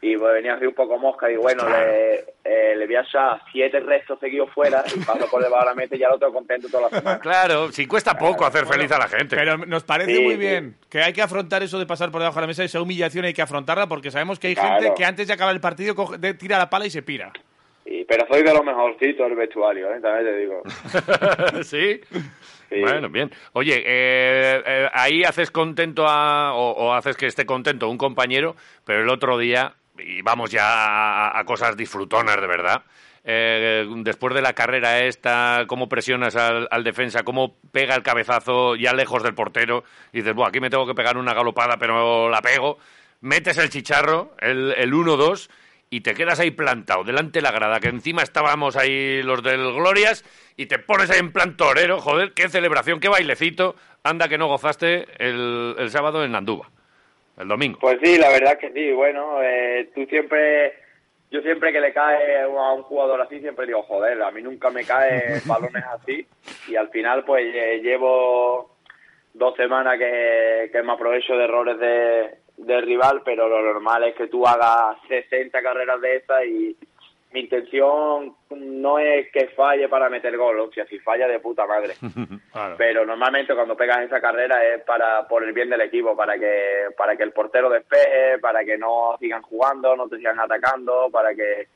y 0.00 0.16
pues 0.16 0.32
venía 0.32 0.54
así 0.54 0.64
un 0.66 0.74
poco 0.74 0.96
mosca 0.98 1.30
y 1.30 1.36
bueno, 1.36 1.68
le, 1.68 2.14
eh, 2.44 2.76
le 2.76 2.86
voy 2.86 2.96
a 2.96 3.00
echar 3.00 3.40
siete 3.52 3.80
restos 3.80 4.18
seguidos 4.20 4.50
fuera 4.52 4.82
y 4.94 4.98
paso 5.00 5.28
por 5.30 5.42
debajo 5.42 5.64
de 5.64 5.70
la 5.70 5.74
mesa 5.74 5.94
y 5.96 5.98
ya 5.98 6.08
lo 6.08 6.18
tengo 6.18 6.32
contento 6.32 6.68
toda 6.68 6.88
la 6.90 6.98
semana. 6.98 7.18
Claro, 7.20 7.70
si 7.72 7.86
cuesta 7.86 8.16
poco 8.16 8.44
hacer 8.46 8.64
feliz 8.66 8.90
a 8.92 8.98
la 8.98 9.08
gente. 9.08 9.36
Pero 9.36 9.56
nos 9.58 9.84
parece 9.84 10.14
Sí, 10.16 10.22
muy 10.22 10.32
sí. 10.34 10.38
bien 10.40 10.76
que 10.88 11.00
hay 11.02 11.12
que 11.12 11.22
afrontar 11.22 11.62
eso 11.62 11.78
de 11.78 11.86
pasar 11.86 12.10
por 12.10 12.20
debajo 12.20 12.36
de 12.36 12.42
la 12.42 12.46
mesa, 12.48 12.64
esa 12.64 12.80
humillación 12.80 13.24
hay 13.24 13.34
que 13.34 13.42
afrontarla 13.42 13.86
porque 13.88 14.10
sabemos 14.10 14.38
que 14.38 14.48
hay 14.48 14.54
Claro. 14.54 14.82
gente 14.82 14.94
que 14.96 15.04
antes 15.04 15.26
de 15.28 15.34
acabar 15.34 15.54
el 15.54 15.60
partido 15.60 15.94
coge- 15.94 16.18
de- 16.18 16.34
tira 16.34 16.58
la 16.58 16.70
pala 16.70 16.86
y 16.86 16.90
se 16.90 17.02
pira. 17.02 17.32
Pero 18.08 18.26
soy 18.26 18.42
de 18.42 18.54
los 18.54 18.64
mejorcitos 18.64 19.28
del 19.28 19.36
vestuario, 19.36 19.92
¿eh? 19.92 20.00
también 20.00 20.24
te 20.24 20.36
digo. 20.38 20.62
¿Sí? 21.62 22.00
Sí. 22.70 22.80
Bueno, 22.80 23.10
bien. 23.10 23.30
Oye, 23.52 23.76
eh, 23.84 24.62
eh, 24.66 24.88
ahí 24.94 25.24
haces 25.24 25.50
contento 25.50 26.06
a, 26.08 26.54
o, 26.54 26.70
o 26.70 26.94
haces 26.94 27.16
que 27.16 27.26
esté 27.26 27.44
contento 27.44 27.88
un 27.88 27.98
compañero, 27.98 28.56
pero 28.84 29.02
el 29.02 29.10
otro 29.10 29.36
día, 29.36 29.74
y 29.98 30.22
vamos 30.22 30.50
ya 30.50 30.64
a, 30.64 31.38
a 31.38 31.44
cosas 31.44 31.76
disfrutonas 31.76 32.40
de 32.40 32.46
verdad, 32.46 32.82
eh, 33.24 33.86
después 33.98 34.34
de 34.34 34.40
la 34.40 34.54
carrera 34.54 35.00
esta, 35.00 35.64
cómo 35.66 35.86
presionas 35.86 36.34
al, 36.34 36.66
al 36.70 36.84
defensa, 36.84 37.24
cómo 37.24 37.56
pega 37.72 37.94
el 37.94 38.02
cabezazo 38.02 38.74
ya 38.74 38.94
lejos 38.94 39.22
del 39.22 39.34
portero, 39.34 39.84
y 40.14 40.18
dices, 40.18 40.34
Buah, 40.34 40.48
aquí 40.48 40.60
me 40.60 40.70
tengo 40.70 40.86
que 40.86 40.94
pegar 40.94 41.18
una 41.18 41.34
galopada, 41.34 41.76
pero 41.76 42.30
la 42.30 42.40
pego, 42.40 42.78
metes 43.20 43.58
el 43.58 43.68
chicharro, 43.68 44.32
el, 44.40 44.72
el 44.78 44.94
1-2, 44.94 45.50
y 45.90 46.00
te 46.00 46.14
quedas 46.14 46.40
ahí 46.40 46.50
plantado 46.50 47.04
delante 47.04 47.38
de 47.38 47.42
la 47.42 47.52
grada, 47.52 47.80
que 47.80 47.88
encima 47.88 48.22
estábamos 48.22 48.76
ahí 48.76 49.22
los 49.22 49.42
del 49.42 49.72
Glorias, 49.72 50.24
y 50.56 50.66
te 50.66 50.78
pones 50.78 51.10
ahí 51.10 51.18
en 51.18 51.32
plan 51.32 51.56
torero, 51.56 52.00
joder, 52.00 52.32
qué 52.34 52.48
celebración, 52.48 53.00
qué 53.00 53.08
bailecito, 53.08 53.74
anda 54.02 54.28
que 54.28 54.38
no 54.38 54.48
gozaste 54.48 55.06
el, 55.18 55.76
el 55.78 55.90
sábado 55.90 56.24
en 56.24 56.34
Andúba, 56.34 56.68
el 57.38 57.48
domingo. 57.48 57.78
Pues 57.80 57.98
sí, 58.02 58.18
la 58.18 58.28
verdad 58.30 58.58
que 58.58 58.70
sí. 58.72 58.92
Bueno, 58.92 59.42
eh, 59.42 59.90
tú 59.94 60.04
siempre, 60.06 60.74
yo 61.30 61.40
siempre 61.40 61.72
que 61.72 61.80
le 61.80 61.92
cae 61.92 62.42
a 62.42 62.48
un 62.48 62.82
jugador 62.82 63.20
así, 63.22 63.40
siempre 63.40 63.66
digo, 63.66 63.82
joder, 63.82 64.20
a 64.22 64.30
mí 64.30 64.42
nunca 64.42 64.70
me 64.70 64.84
caen 64.84 65.40
balones 65.46 65.84
así. 65.84 66.26
Y 66.68 66.76
al 66.76 66.90
final, 66.90 67.24
pues 67.24 67.44
eh, 67.54 67.80
llevo 67.82 68.76
dos 69.32 69.56
semanas 69.56 69.98
que, 69.98 70.70
que 70.72 70.82
me 70.82 70.92
aprovecho 70.92 71.36
de 71.36 71.44
errores 71.44 71.78
de, 71.78 72.38
del 72.58 72.82
rival, 72.82 73.22
pero 73.24 73.48
lo 73.48 73.62
normal 73.62 74.04
es 74.04 74.14
que 74.14 74.26
tú 74.26 74.46
hagas 74.46 74.98
60 75.08 75.62
carreras 75.62 76.00
de 76.00 76.16
esas 76.16 76.44
y 76.44 76.76
mi 77.32 77.40
intención 77.40 78.34
no 78.50 78.98
es 78.98 79.30
que 79.30 79.48
falle 79.48 79.88
para 79.88 80.08
meter 80.08 80.36
gol, 80.36 80.60
o 80.60 80.72
sea, 80.72 80.86
si 80.86 80.98
falla 80.98 81.28
de 81.28 81.40
puta 81.40 81.66
madre. 81.66 81.94
Claro. 82.50 82.74
pero 82.76 83.04
normalmente 83.06 83.54
cuando 83.54 83.76
pegas 83.76 84.00
esa 84.00 84.20
carrera 84.20 84.64
es 84.64 84.82
para 84.82 85.28
por 85.28 85.44
el 85.44 85.52
bien 85.52 85.68
del 85.68 85.82
equipo 85.82 86.16
para 86.16 86.36
que 86.38 86.86
para 86.96 87.14
que 87.14 87.22
el 87.22 87.30
portero 87.30 87.68
despeje 87.68 88.38
para 88.40 88.64
que 88.64 88.76
no 88.76 89.16
sigan 89.20 89.42
jugando 89.42 89.94
no 89.94 90.08
te 90.08 90.16
sigan 90.16 90.40
atacando 90.40 91.08
para 91.12 91.34
que 91.34 91.68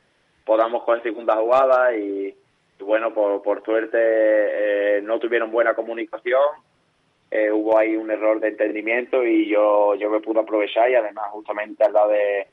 podamos 0.44 0.82
coger 0.82 1.02
segunda 1.02 1.36
jugada 1.36 1.94
y, 1.94 2.34
y 2.80 2.82
bueno 2.82 3.12
por, 3.14 3.42
por 3.42 3.62
suerte 3.64 3.98
eh, 4.00 5.02
no 5.02 5.20
tuvieron 5.20 5.52
buena 5.52 5.74
comunicación 5.74 6.40
eh, 7.32 7.50
hubo 7.50 7.78
ahí 7.78 7.96
un 7.96 8.10
error 8.10 8.38
de 8.40 8.48
entendimiento 8.48 9.24
y 9.24 9.48
yo, 9.48 9.94
yo 9.94 10.10
me 10.10 10.20
pude 10.20 10.40
aprovechar 10.40 10.90
y 10.90 10.94
además 10.94 11.24
justamente 11.30 11.82
al 11.84 11.92
lado 11.94 12.10
de, 12.10 12.46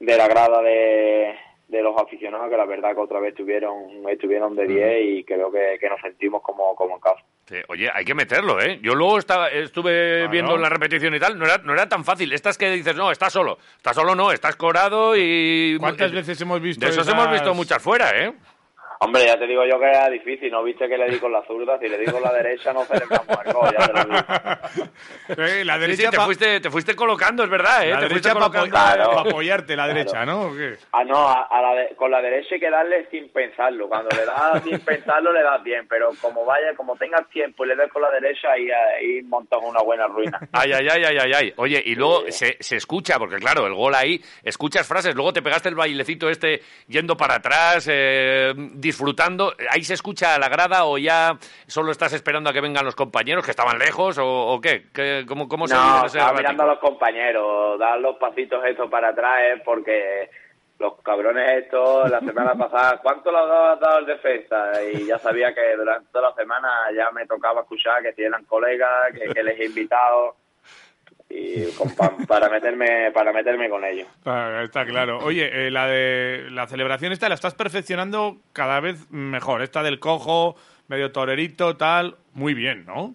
de 0.00 0.16
la 0.16 0.28
grada 0.28 0.62
de, 0.62 1.34
de 1.68 1.82
los 1.82 1.96
aficionados 2.00 2.48
que 2.48 2.56
la 2.56 2.64
verdad 2.66 2.94
que 2.94 3.00
otra 3.00 3.18
vez 3.20 3.30
estuvieron, 3.30 3.74
estuvieron 4.08 4.54
de 4.54 4.66
10 4.66 4.98
y 5.18 5.24
creo 5.24 5.50
que, 5.50 5.76
que 5.80 5.88
nos 5.88 6.00
sentimos 6.00 6.40
como, 6.42 6.74
como 6.76 6.94
en 6.94 7.00
casa. 7.00 7.20
Sí, 7.48 7.56
Oye, 7.68 7.90
hay 7.92 8.04
que 8.04 8.14
meterlo, 8.14 8.60
¿eh? 8.62 8.78
Yo 8.82 8.94
luego 8.94 9.18
estaba, 9.18 9.48
estuve 9.48 10.28
viendo 10.28 10.56
la 10.56 10.68
repetición 10.68 11.12
y 11.16 11.18
tal, 11.18 11.36
no 11.36 11.44
era, 11.44 11.58
no 11.58 11.72
era 11.72 11.88
tan 11.88 12.04
fácil. 12.04 12.32
Estas 12.32 12.56
que 12.56 12.70
dices, 12.70 12.94
no, 12.94 13.10
estás 13.10 13.32
solo. 13.32 13.58
Estás 13.76 13.96
solo 13.96 14.14
no, 14.14 14.30
estás 14.30 14.54
corado 14.54 15.14
y... 15.16 15.76
¿Cuántas 15.80 16.12
veces 16.12 16.40
hemos 16.40 16.60
visto 16.62 16.86
De 16.86 16.92
esos 16.92 17.04
esas- 17.06 17.12
hemos 17.18 17.32
visto 17.32 17.52
muchas 17.52 17.82
fuera, 17.82 18.10
¿eh? 18.24 18.32
Hombre, 19.04 19.24
ya 19.26 19.36
te 19.38 19.46
digo 19.46 19.64
yo 19.64 19.78
que 19.78 19.86
era 19.86 20.08
difícil, 20.08 20.50
¿no 20.50 20.62
viste 20.62 20.88
que 20.88 20.96
le 20.96 21.10
di 21.10 21.18
con 21.18 21.32
la 21.32 21.42
zurda? 21.44 21.78
Si 21.78 21.88
le 21.88 21.98
di 21.98 22.06
con 22.06 22.22
la 22.22 22.32
derecha 22.32 22.72
no 22.72 22.84
celebramos 22.84 23.36
el 23.44 23.52
gol, 23.52 23.74
ya 23.76 23.86
te 23.86 23.92
lo 23.92 24.04
digo. 24.04 24.16
Eh, 25.36 25.64
la 25.64 25.74
Sí, 25.74 25.80
derecha 25.80 26.02
sí, 26.04 26.10
te, 26.10 26.16
pa- 26.16 26.24
fuiste, 26.24 26.60
te 26.60 26.70
fuiste 26.70 26.94
colocando, 26.94 27.42
es 27.44 27.50
verdad, 27.50 27.84
¿eh? 27.84 27.90
la 27.90 28.00
te 28.00 28.08
fuiste 28.10 28.28
derecha 28.28 28.34
para 28.50 28.60
colocando. 28.60 29.04
Claro. 29.12 29.18
apoyarte, 29.20 29.76
la 29.76 29.86
derecha, 29.88 30.24
¿no? 30.26 30.42
¿O 30.42 30.54
qué? 30.54 30.76
Ah, 30.92 31.04
no, 31.04 31.16
a, 31.28 31.42
a 31.50 31.62
la 31.62 31.74
de- 31.74 31.96
con 31.96 32.10
la 32.10 32.20
derecha 32.20 32.54
hay 32.54 32.60
que 32.60 32.70
darle 32.70 33.06
sin 33.10 33.28
pensarlo. 33.30 33.88
Cuando 33.88 34.10
le 34.16 34.24
das 34.26 34.62
sin 34.62 34.78
pensarlo, 34.80 35.32
le 35.32 35.42
das 35.42 35.62
bien. 35.62 35.86
Pero 35.88 36.10
como 36.20 36.44
vaya, 36.44 36.74
como 36.76 36.96
tengas 36.96 37.28
tiempo 37.30 37.64
y 37.64 37.68
le 37.68 37.76
des 37.76 37.90
con 37.90 38.02
la 38.02 38.10
derecha, 38.10 38.52
ahí, 38.52 38.68
ahí 38.70 39.22
montas 39.22 39.58
una 39.62 39.80
buena 39.82 40.06
ruina. 40.06 40.38
Ay, 40.52 40.72
ay, 40.72 40.86
ay, 40.90 41.04
ay, 41.04 41.16
ay, 41.20 41.32
ay. 41.34 41.52
Oye, 41.56 41.82
y 41.84 41.94
luego 41.94 42.24
se, 42.30 42.56
se 42.60 42.76
escucha, 42.76 43.18
porque 43.18 43.36
claro, 43.36 43.66
el 43.66 43.74
gol 43.74 43.94
ahí, 43.94 44.20
escuchas 44.42 44.86
frases, 44.86 45.14
luego 45.14 45.32
te 45.32 45.42
pegaste 45.42 45.68
el 45.70 45.74
bailecito 45.74 46.28
este 46.28 46.60
yendo 46.88 47.16
para 47.16 47.36
atrás, 47.36 47.88
eh, 47.90 48.52
disfrutando. 48.92 49.54
¿Ahí 49.70 49.82
se 49.84 49.94
escucha 49.94 50.34
a 50.34 50.38
la 50.38 50.48
grada 50.48 50.84
o 50.84 50.98
ya 50.98 51.36
solo 51.66 51.90
estás 51.90 52.12
esperando 52.12 52.50
a 52.50 52.52
que 52.52 52.60
vengan 52.60 52.84
los 52.84 52.94
compañeros 52.94 53.44
que 53.44 53.50
estaban 53.50 53.78
lejos 53.78 54.18
o, 54.18 54.26
o 54.26 54.60
qué? 54.60 54.86
¿Qué- 54.92 55.24
¿Cómo, 55.26 55.48
cómo 55.48 55.66
se 55.66 55.74
No, 55.74 56.06
estaba 56.06 56.32
mirando 56.34 56.62
a 56.62 56.66
los 56.66 56.78
compañeros, 56.78 57.78
dar 57.78 57.98
los 57.98 58.16
pasitos 58.16 58.64
estos 58.64 58.90
para 58.90 59.08
atrás 59.08 59.40
es 59.54 59.62
porque 59.62 60.30
los 60.78 61.00
cabrones 61.02 61.64
estos 61.64 62.10
la 62.10 62.20
semana 62.20 62.54
pasada, 62.58 62.98
¿cuánto 63.02 63.30
le 63.30 63.38
has 63.38 63.80
dado 63.80 63.98
el 64.00 64.06
defensa? 64.06 64.82
Y 64.92 65.06
ya 65.06 65.18
sabía 65.18 65.54
que 65.54 65.76
durante 65.76 66.10
toda 66.12 66.30
la 66.30 66.34
semana 66.34 66.68
ya 66.96 67.10
me 67.12 67.26
tocaba 67.26 67.60
escuchar 67.62 68.02
que 68.02 68.12
si 68.14 68.22
eran 68.22 68.44
colegas, 68.44 69.12
que, 69.14 69.32
que 69.32 69.42
les 69.42 69.58
he 69.60 69.66
invitado 69.66 70.36
y 71.34 71.70
con- 71.72 71.94
pa- 71.94 72.14
para 72.28 72.48
meterme 72.50 73.10
para 73.12 73.32
meterme 73.32 73.68
con 73.70 73.84
ellos. 73.84 74.06
Está 74.62 74.84
claro. 74.84 75.18
Oye, 75.24 75.66
eh, 75.66 75.70
la 75.70 75.86
de 75.86 76.48
la 76.50 76.66
celebración 76.66 77.12
esta 77.12 77.28
la 77.28 77.34
estás 77.34 77.54
perfeccionando 77.54 78.36
cada 78.52 78.80
vez 78.80 79.10
mejor. 79.10 79.62
Esta 79.62 79.82
del 79.82 79.98
cojo, 79.98 80.56
medio 80.88 81.10
torerito, 81.12 81.76
tal, 81.76 82.16
muy 82.34 82.54
bien, 82.54 82.84
¿no? 82.84 83.14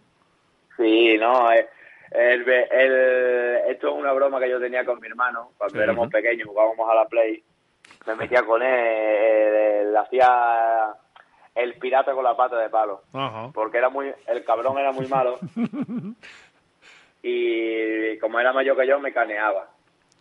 Sí, 0.78 1.16
no, 1.18 1.52
eh, 1.52 1.68
el, 2.12 2.42
esto 3.70 3.88
es 3.90 3.94
una 3.94 4.14
broma 4.14 4.40
que 4.40 4.50
yo 4.50 4.60
tenía 4.60 4.84
con 4.86 5.00
mi 5.00 5.08
hermano 5.08 5.52
cuando 5.58 5.76
Sí. 5.78 5.84
éramos 5.84 6.10
pequeños, 6.10 6.48
jugábamos 6.48 6.90
a 6.90 6.96
la 6.96 7.06
Play. 7.06 7.44
Me 8.06 8.16
metía 8.16 8.44
con 8.44 8.62
él, 8.62 8.68
eh, 8.70 9.84
le 9.92 9.98
hacía 9.98 10.88
el 11.56 11.74
pirata 11.76 12.14
con 12.14 12.24
la 12.24 12.36
pata 12.38 12.58
de 12.60 12.70
palo, 12.70 13.02
porque 13.54 13.80
era 13.80 13.90
muy, 13.90 14.12
el 14.28 14.44
cabrón 14.46 14.78
era 14.78 14.92
muy 14.92 15.08
malo 15.08 15.40
y 17.24 18.18
como 18.20 18.40
era 18.40 18.54
mayor 18.54 18.78
que 18.78 18.88
yo 18.88 19.00
me 19.00 19.12
caneaba. 19.14 19.68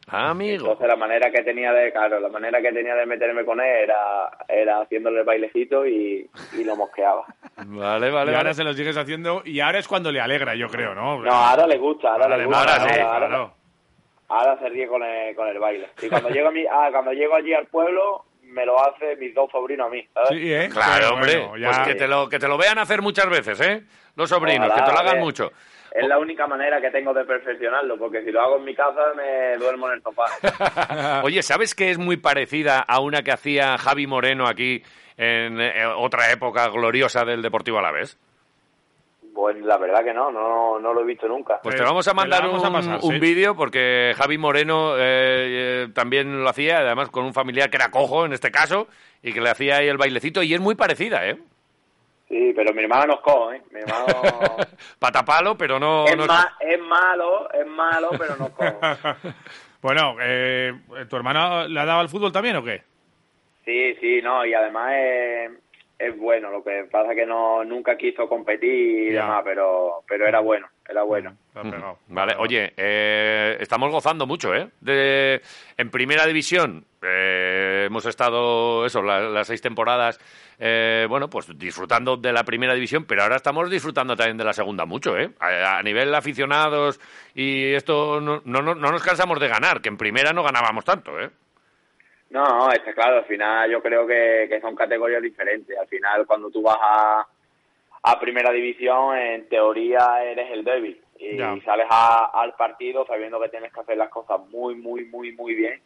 Ah, 0.09 0.31
amigo. 0.31 0.63
Entonces 0.67 0.87
la 0.87 0.95
manera 0.95 1.33
que 1.33 1.43
tenía 1.43 1.73
de, 1.73 1.91
claro, 1.91 2.21
la 2.21 2.29
manera 2.29 2.63
que 2.63 2.71
tenía 2.73 2.95
de 2.95 3.07
meterme 3.07 3.45
con 3.45 3.61
él 3.61 3.67
era, 3.67 4.31
era 4.47 4.81
haciéndole 4.83 5.19
el 5.21 5.25
bailecito 5.27 5.85
y, 5.85 6.31
y 6.57 6.63
lo 6.65 6.77
mosqueaba. 6.77 7.25
Vale, 7.57 8.09
y 8.09 8.11
vale, 8.13 8.31
ahora 8.31 8.43
vale. 8.51 8.55
se 8.55 8.63
lo 8.63 8.73
sigues 8.75 8.97
haciendo 8.97 9.43
y 9.45 9.59
ahora 9.61 9.79
es 9.81 9.89
cuando 9.89 10.13
le 10.13 10.21
alegra, 10.21 10.55
yo 10.55 10.69
creo, 10.69 10.95
¿no? 10.95 11.19
No, 11.23 11.33
ahora 11.33 11.67
le 11.67 11.77
gusta, 11.79 12.13
ahora, 12.13 12.25
Ahora 12.27 12.37
le 12.37 12.45
gusta. 12.45 12.61
ahora 12.61 12.89
sí, 12.95 13.01
ahora- 13.01 13.27
claro. 13.29 13.55
Ahora 14.29 14.59
se 14.59 14.69
ríe 14.69 14.87
con 14.89 15.03
el, 15.03 15.35
con 15.37 15.49
el 15.49 15.59
baile. 15.59 15.89
Y 16.03 16.09
cuando 16.09 16.29
llego, 16.31 16.49
a 16.49 16.51
mi, 16.51 16.65
ah, 16.71 16.89
cuando 16.93 17.13
llego 17.13 17.35
allí 17.35 17.55
al 17.55 17.67
pueblo, 17.69 18.25
me 18.43 18.67
lo 18.67 18.77
hace 18.85 19.17
mis 19.17 19.33
dos 19.35 19.51
sobrinos 19.51 19.87
a 19.87 19.91
mí, 19.91 20.07
¿sabes? 20.13 20.29
Sí, 20.31 20.53
¿eh? 20.53 20.69
Claro, 20.73 20.93
Pero 20.99 21.15
hombre. 21.15 21.37
bueno, 21.39 21.57
ya- 21.57 21.69
Pues 21.69 21.89
que 21.89 21.95
te, 21.95 22.07
lo, 22.09 22.29
que 22.29 22.39
te 22.39 22.49
lo 22.49 22.59
vean 22.59 22.79
hacer 22.79 23.03
muchas 23.03 23.29
veces, 23.29 23.61
¿eh? 23.61 23.83
Los 24.17 24.29
sobrinos, 24.29 24.67
Ojalá, 24.69 24.75
que 24.85 24.91
te 24.91 24.93
lo 24.95 24.99
hagan 25.01 25.17
eh. 25.19 25.21
mucho. 25.21 25.53
Es 25.93 26.07
la 26.07 26.19
única 26.19 26.47
manera 26.47 26.81
que 26.81 26.91
tengo 26.91 27.15
de 27.15 27.25
perfeccionarlo, 27.25 27.99
porque 27.99 28.23
si 28.23 28.31
lo 28.31 28.41
hago 28.41 28.57
en 28.59 28.65
mi 28.65 28.75
casa 28.75 29.13
me 29.17 29.57
duermo 29.57 29.89
en 29.89 29.95
el 29.95 30.03
sofá. 30.03 31.23
Oye, 31.25 31.43
¿sabes 31.43 31.75
que 31.75 31.91
es 31.91 31.99
muy 31.99 32.17
parecida 32.17 32.81
a 32.81 33.01
una 33.01 33.23
que 33.23 33.33
hacía 33.33 33.79
Javi 33.79 34.07
Moreno 34.07 34.47
aquí 34.47 34.83
en 35.17 35.61
eh, 35.61 35.87
otra 35.97 36.31
época 36.31 36.69
gloriosa 36.69 37.25
del 37.25 37.43
Deportivo 37.43 37.79
Alavés? 37.79 38.19
Pues 39.37 39.59
la 39.61 39.77
verdad 39.77 40.03
que 40.03 40.15
no, 40.15 40.33
no, 40.33 40.79
no 40.79 40.95
lo 40.95 41.03
he 41.03 41.05
visto 41.05 41.29
nunca. 41.29 41.61
Pues 41.63 41.77
te 41.77 41.83
vamos 41.83 42.09
a 42.09 42.13
la 42.13 42.15
mandar 42.15 42.43
vamos 42.49 43.05
un, 43.05 43.13
sí. 43.13 43.19
vídeo 43.19 43.55
porque 43.55 44.15
Javi 44.17 44.39
Moreno 44.39 44.97
eh, 44.97 45.03
eh, 45.85 45.89
también 45.93 46.43
lo 46.43 46.49
hacía, 46.49 46.79
además 46.79 47.11
con 47.11 47.27
un 47.27 47.35
familiar 47.35 47.69
que 47.69 47.77
era 47.77 47.91
cojo 47.91 48.25
en 48.25 48.33
este 48.33 48.51
caso, 48.51 48.89
y 49.23 49.35
que 49.35 49.43
le 49.43 49.51
hacía 49.51 49.77
ahí 49.77 49.89
el 49.89 49.99
bailecito, 49.99 50.43
y 50.43 50.55
es 50.55 50.61
muy 50.61 50.75
parecida, 50.75 51.29
¿eh? 51.29 51.39
Sí, 52.29 52.53
pero 52.57 52.75
mi 52.75 52.83
hermano 52.83 53.07
nos 53.07 53.21
cojo, 53.21 53.53
¿eh? 53.53 53.63
Mi 53.71 53.81
hermano 53.81 54.57
Patapalo, 54.99 55.57
pero 55.57 55.79
no... 55.79 56.07
es, 56.07 56.17
no- 56.17 56.27
ma- 56.27 56.57
es 56.61 56.81
malo, 56.81 57.49
es 57.53 57.67
malo, 57.67 58.11
pero 58.19 58.37
nos 58.37 58.51
cojo. 58.51 58.81
bueno, 59.83 60.17
eh, 60.21 60.73
¿tu 61.09 61.17
hermano 61.17 61.69
le 61.69 61.79
ha 61.81 61.85
dado 61.85 62.01
al 62.01 62.09
fútbol 62.09 62.33
también 62.33 62.57
o 62.57 62.65
qué? 62.65 62.83
Sí, 63.65 63.95
sí, 64.01 64.21
no, 64.23 64.45
y 64.45 64.55
además 64.55 64.93
es, 64.97 65.51
es 65.99 66.17
bueno. 66.19 66.51
Lo 66.51 66.63
que 66.65 66.85
pasa 66.91 67.13
es 67.13 67.17
que 67.17 67.27
no 67.27 67.65
nunca 67.65 67.97
quiso 67.97 68.29
competir 68.29 69.09
y 69.11 69.13
Ya. 69.13 69.23
demás, 69.23 69.43
pero, 69.45 70.03
pero 70.09 70.27
era 70.27 70.41
bueno, 70.41 70.69
era 70.89 71.03
bueno. 71.03 71.37
Pegado. 71.53 71.99
Vale, 72.09 72.35
oye, 72.39 72.73
eh, 72.77 73.57
estamos 73.61 73.91
gozando 73.93 74.27
mucho, 74.27 74.55
¿eh? 74.55 74.69
De, 74.81 75.41
en 75.77 75.91
primera 75.91 76.27
división 76.27 76.85
eh, 77.03 77.56
hemos 77.87 78.07
estado, 78.07 78.85
eso, 78.87 79.03
la- 79.03 79.21
las 79.21 79.47
seis 79.47 79.61
temporadas, 79.63 80.21
eh, 80.59 81.07
bueno, 81.09 81.29
pues 81.31 81.47
disfrutando 81.59 82.17
de 82.17 82.33
la 82.33 82.45
primera 82.45 82.75
división, 82.75 83.05
pero 83.05 83.23
ahora 83.23 83.37
estamos 83.37 83.71
disfrutando 83.71 84.15
también 84.17 84.37
de 84.37 84.45
la 84.45 84.53
segunda 84.53 84.85
mucho, 84.85 85.17
¿eh? 85.19 85.31
A, 85.41 85.79
a 85.79 85.83
nivel 85.83 86.15
aficionados 86.15 87.01
y 87.35 87.73
esto, 87.75 88.21
no, 88.21 88.43
no, 88.45 88.63
no, 88.63 88.75
no 88.75 88.91
nos 88.93 89.03
cansamos 89.03 89.41
de 89.41 89.49
ganar, 89.49 89.81
que 89.81 89.89
en 89.89 89.97
primera 89.97 90.33
no 90.33 90.43
ganábamos 90.43 90.85
tanto, 90.85 91.19
¿eh? 91.21 91.31
No, 92.31 92.45
no, 92.45 92.71
está 92.73 92.93
claro, 92.93 93.19
al 93.19 93.25
final 93.27 93.71
yo 93.71 93.81
creo 93.81 94.07
que, 94.07 94.47
que 94.49 94.61
son 94.61 94.75
categorías 94.75 95.23
diferentes. 95.23 95.79
Al 95.79 95.87
final, 95.87 96.27
cuando 96.27 96.51
tú 96.51 96.61
vas 96.61 96.77
a, 96.83 97.27
a 98.03 98.21
primera 98.21 98.51
división, 98.53 99.17
en 99.17 99.49
teoría 99.49 100.23
eres 100.25 100.51
el 100.51 100.65
débil. 100.65 101.01
Y 101.19 101.37
Ya. 101.39 101.57
sales 101.65 101.87
a- 101.89 102.31
al 102.35 102.53
partido 102.55 103.07
sabiendo 103.07 103.41
que 103.41 103.49
tienes 103.49 103.73
que 103.73 103.81
hacer 103.81 103.97
las 103.97 104.11
cosas 104.11 104.41
muy, 104.51 104.75
muy, 104.75 105.05
muy, 105.05 105.33
muy 105.33 105.55
bien 105.55 105.81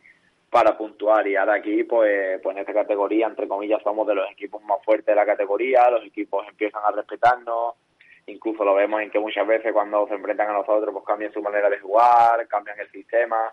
para 0.51 0.77
puntuar. 0.77 1.27
Y 1.29 1.37
ahora 1.37 1.55
aquí, 1.55 1.85
pues, 1.85 2.41
pues 2.43 2.57
en 2.57 2.61
esta 2.61 2.75
categoría, 2.75 3.27
entre 3.27 3.49
comillas, 3.49 3.83
somos 3.83 4.07
de 4.07 4.15
los 4.15 4.31
equipos 4.31 4.63
más 4.65 4.85
fuertes 4.85 5.07
de 5.07 5.15
la 5.15 5.27
categoría. 5.27 5.89
Los 5.91 6.05
equipos 6.05 6.47
empiezan 6.49 6.83
a 6.85 6.91
respetarnos. 6.91 7.75
Incluso 8.27 8.65
lo 8.65 8.75
vemos 8.75 9.01
en 9.01 9.11
que 9.11 9.19
muchas 9.19 9.47
veces 9.47 9.73
cuando 9.73 10.07
se 10.07 10.15
enfrentan 10.15 10.51
a 10.51 10.53
nosotros, 10.53 10.93
pues 10.93 11.05
cambian 11.05 11.33
su 11.33 11.41
manera 11.41 11.71
de 11.71 11.79
jugar, 11.79 12.47
cambian 12.49 12.79
el 12.79 12.91
sistema 12.91 13.53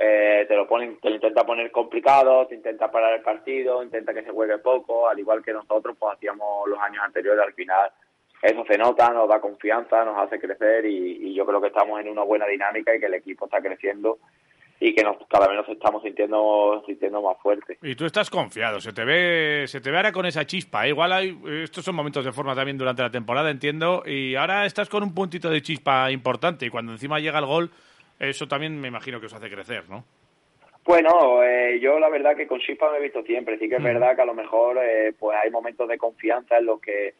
eh, 0.00 0.44
te 0.46 0.54
lo 0.54 0.68
ponen, 0.68 1.00
te 1.00 1.08
lo 1.08 1.16
intenta 1.16 1.44
poner 1.44 1.72
complicado, 1.72 2.46
te 2.46 2.54
intenta 2.54 2.88
parar 2.88 3.14
el 3.14 3.20
partido, 3.20 3.82
intenta 3.82 4.14
que 4.14 4.22
se 4.22 4.30
juegue 4.30 4.58
poco, 4.58 5.08
al 5.08 5.18
igual 5.18 5.42
que 5.42 5.52
nosotros 5.52 5.96
pues 5.98 6.14
hacíamos 6.14 6.68
los 6.68 6.78
años 6.78 7.02
anteriores, 7.04 7.44
al 7.44 7.52
final 7.52 7.90
eso 8.40 8.64
se 8.64 8.78
nota, 8.78 9.10
nos 9.10 9.28
da 9.28 9.40
confianza, 9.40 10.04
nos 10.04 10.16
hace 10.16 10.38
crecer 10.38 10.86
y, 10.86 11.30
y 11.30 11.34
yo 11.34 11.44
creo 11.44 11.60
que 11.60 11.66
estamos 11.66 12.00
en 12.00 12.08
una 12.08 12.22
buena 12.22 12.46
dinámica 12.46 12.94
y 12.94 13.00
que 13.00 13.06
el 13.06 13.14
equipo 13.14 13.46
está 13.46 13.60
creciendo 13.60 14.18
y 14.80 14.94
que 14.94 15.02
nos, 15.02 15.16
cada 15.28 15.48
vez 15.48 15.56
nos 15.56 15.68
estamos 15.68 16.02
sintiendo 16.02 16.82
sintiendo 16.86 17.20
más 17.20 17.36
fuertes. 17.42 17.78
Y 17.82 17.94
tú 17.94 18.04
estás 18.04 18.30
confiado, 18.30 18.80
se 18.80 18.92
te 18.92 19.04
ve, 19.04 19.64
se 19.66 19.80
te 19.80 19.90
ve 19.90 19.96
ahora 19.96 20.12
con 20.12 20.26
esa 20.26 20.46
chispa. 20.46 20.86
¿eh? 20.86 20.90
Igual 20.90 21.12
hay, 21.12 21.38
estos 21.62 21.84
son 21.84 21.96
momentos 21.96 22.24
de 22.24 22.32
forma 22.32 22.54
también 22.54 22.78
durante 22.78 23.02
la 23.02 23.10
temporada, 23.10 23.50
entiendo, 23.50 24.02
y 24.06 24.34
ahora 24.36 24.66
estás 24.66 24.88
con 24.88 25.02
un 25.02 25.14
puntito 25.14 25.50
de 25.50 25.62
chispa 25.62 26.10
importante 26.10 26.66
y 26.66 26.70
cuando 26.70 26.92
encima 26.92 27.18
llega 27.18 27.38
el 27.38 27.46
gol, 27.46 27.70
eso 28.18 28.46
también 28.46 28.80
me 28.80 28.88
imagino 28.88 29.20
que 29.20 29.26
os 29.26 29.34
hace 29.34 29.50
crecer, 29.50 29.88
¿no? 29.88 30.04
Bueno, 30.84 31.42
eh, 31.42 31.78
yo 31.80 31.98
la 31.98 32.08
verdad 32.08 32.34
que 32.34 32.46
con 32.46 32.60
Chispa 32.60 32.90
me 32.90 32.96
he 32.96 33.02
visto 33.02 33.22
siempre. 33.22 33.58
Sí 33.58 33.68
que 33.68 33.76
es 33.76 33.82
verdad 33.82 34.16
que 34.16 34.22
a 34.22 34.24
lo 34.24 34.32
mejor 34.32 34.78
eh, 34.82 35.12
pues 35.18 35.36
hay 35.36 35.50
momentos 35.50 35.86
de 35.86 35.98
confianza 35.98 36.56
en 36.56 36.64
los 36.64 36.80
que 36.80 37.12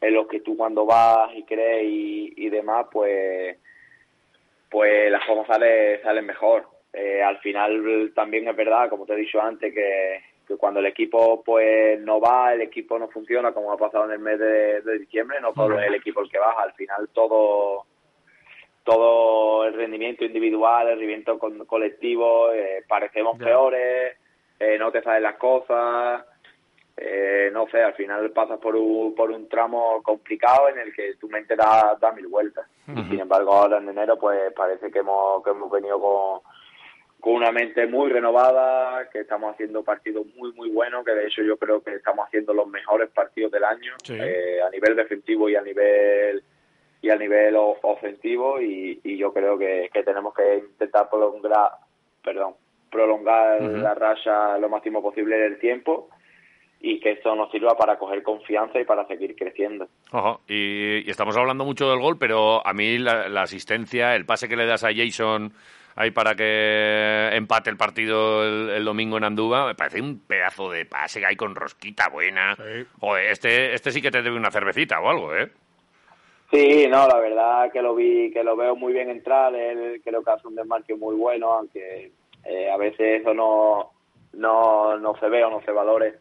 en 0.00 0.14
los 0.14 0.26
que 0.26 0.40
tú 0.40 0.56
cuando 0.56 0.84
vas 0.84 1.30
y 1.36 1.44
crees 1.44 1.84
y, 1.84 2.34
y 2.36 2.50
demás, 2.50 2.86
pues 2.90 3.56
pues 4.68 5.08
las 5.12 5.24
cosas 5.24 5.46
salen, 5.46 6.02
salen 6.02 6.26
mejor. 6.26 6.71
Eh, 6.92 7.22
al 7.22 7.38
final 7.38 8.12
también 8.14 8.46
es 8.48 8.54
verdad, 8.56 8.88
como 8.90 9.06
te 9.06 9.14
he 9.14 9.16
dicho 9.16 9.40
antes, 9.40 9.72
que, 9.72 10.20
que 10.46 10.56
cuando 10.56 10.80
el 10.80 10.86
equipo 10.86 11.42
pues 11.42 11.98
no 12.00 12.20
va, 12.20 12.52
el 12.52 12.60
equipo 12.62 12.98
no 12.98 13.08
funciona, 13.08 13.52
como 13.52 13.72
ha 13.72 13.78
pasado 13.78 14.04
en 14.04 14.10
el 14.12 14.18
mes 14.18 14.38
de, 14.38 14.82
de 14.82 14.98
diciembre, 14.98 15.38
no 15.40 15.52
todo 15.52 15.78
es 15.80 15.86
el 15.88 15.94
equipo 15.94 16.20
el 16.20 16.30
que 16.30 16.38
baja. 16.38 16.62
Al 16.62 16.72
final 16.74 17.08
todo 17.12 17.84
todo 18.84 19.64
el 19.64 19.74
rendimiento 19.74 20.24
individual, 20.24 20.88
el 20.88 20.94
rendimiento 20.94 21.38
con- 21.38 21.64
colectivo, 21.66 22.52
eh, 22.52 22.82
parecemos 22.88 23.38
peores, 23.44 24.16
eh, 24.58 24.76
no 24.78 24.90
te 24.90 25.02
salen 25.02 25.22
las 25.22 25.36
cosas, 25.36 26.24
eh, 26.96 27.48
no 27.52 27.68
sé, 27.68 27.80
al 27.80 27.94
final 27.94 28.30
pasas 28.32 28.58
por 28.58 28.74
un, 28.74 29.14
por 29.14 29.30
un 29.30 29.48
tramo 29.48 30.02
complicado 30.02 30.68
en 30.68 30.78
el 30.80 30.92
que 30.92 31.14
tu 31.14 31.28
mente 31.28 31.54
da, 31.54 31.96
da 32.00 32.10
mil 32.12 32.26
vueltas. 32.26 32.66
Sin 33.08 33.20
embargo, 33.20 33.52
ahora 33.52 33.78
en 33.78 33.88
enero, 33.88 34.18
pues 34.18 34.52
parece 34.52 34.90
que 34.90 34.98
hemos, 34.98 35.42
que 35.44 35.50
hemos 35.50 35.70
venido 35.70 36.00
con, 36.00 36.40
con 37.22 37.34
una 37.34 37.52
mente 37.52 37.86
muy 37.86 38.10
renovada, 38.10 39.08
que 39.08 39.20
estamos 39.20 39.54
haciendo 39.54 39.84
partidos 39.84 40.26
muy, 40.34 40.52
muy 40.54 40.68
buenos, 40.70 41.04
que 41.04 41.12
de 41.12 41.28
hecho 41.28 41.40
yo 41.42 41.56
creo 41.56 41.80
que 41.80 41.94
estamos 41.94 42.26
haciendo 42.26 42.52
los 42.52 42.66
mejores 42.66 43.10
partidos 43.10 43.52
del 43.52 43.62
año, 43.62 43.92
Sí. 44.02 44.14
eh, 44.20 44.60
a 44.60 44.68
nivel 44.70 44.96
defensivo 44.96 45.48
y 45.48 45.54
a 45.54 45.62
nivel 45.62 46.42
y 47.00 47.10
a 47.10 47.16
nivel 47.16 47.54
ofensivo 47.56 48.60
y, 48.60 49.00
y 49.04 49.16
yo 49.18 49.32
creo 49.32 49.56
que, 49.56 49.88
que 49.94 50.02
tenemos 50.02 50.34
que 50.34 50.58
intentar 50.68 51.08
prolongar, 51.08 51.70
perdón, 52.24 52.54
prolongar 52.90 53.62
la 53.62 53.94
racha 53.94 54.58
lo 54.58 54.68
máximo 54.68 55.00
posible 55.00 55.36
del 55.38 55.60
tiempo 55.60 56.08
y 56.80 56.98
que 56.98 57.12
esto 57.12 57.36
nos 57.36 57.52
sirva 57.52 57.76
para 57.76 57.98
coger 57.98 58.24
confianza 58.24 58.80
y 58.80 58.84
para 58.84 59.06
seguir 59.06 59.36
creciendo. 59.36 59.86
Ajá, 60.10 60.38
Y, 60.48 61.06
y 61.06 61.10
estamos 61.10 61.36
hablando 61.36 61.64
mucho 61.64 61.88
del 61.88 62.00
gol, 62.00 62.18
pero 62.18 62.66
a 62.66 62.72
mí 62.72 62.98
la, 62.98 63.28
la 63.28 63.42
asistencia, 63.42 64.16
el 64.16 64.26
pase 64.26 64.48
que 64.48 64.56
le 64.56 64.66
das 64.66 64.82
a 64.82 64.90
Jason 64.92 65.52
ahí 65.96 66.10
para 66.10 66.34
que 66.34 67.30
empate 67.32 67.70
el 67.70 67.76
partido 67.76 68.44
el, 68.44 68.70
el 68.70 68.84
domingo 68.84 69.16
en 69.18 69.24
Andúba, 69.24 69.66
me 69.66 69.74
parece 69.74 70.00
un 70.00 70.20
pedazo 70.20 70.70
de 70.70 70.84
pase 70.84 71.20
que 71.20 71.26
hay 71.26 71.36
con 71.36 71.54
rosquita 71.54 72.08
buena. 72.08 72.56
Sí. 72.56 72.86
Joder, 73.00 73.30
este, 73.30 73.74
este 73.74 73.90
sí 73.90 74.00
que 74.00 74.10
te 74.10 74.22
debe 74.22 74.36
una 74.36 74.50
cervecita 74.50 75.00
o 75.00 75.08
algo, 75.08 75.34
¿eh? 75.36 75.50
Sí, 76.50 76.86
no, 76.86 77.08
la 77.08 77.18
verdad 77.18 77.72
que 77.72 77.80
lo 77.80 77.94
vi, 77.94 78.30
que 78.30 78.44
lo 78.44 78.56
veo 78.56 78.76
muy 78.76 78.92
bien 78.92 79.08
entrar, 79.08 79.54
él 79.54 80.02
creo 80.04 80.22
que 80.22 80.30
hace 80.30 80.46
un 80.46 80.54
desmarque 80.54 80.94
muy 80.94 81.16
bueno, 81.16 81.50
aunque 81.50 82.12
eh, 82.44 82.70
a 82.70 82.76
veces 82.76 83.22
eso 83.22 83.32
no, 83.32 83.90
no, 84.34 84.98
no 84.98 85.16
se 85.18 85.30
ve 85.30 85.42
o 85.44 85.50
no 85.50 85.62
se 85.62 85.72
valore. 85.72 86.14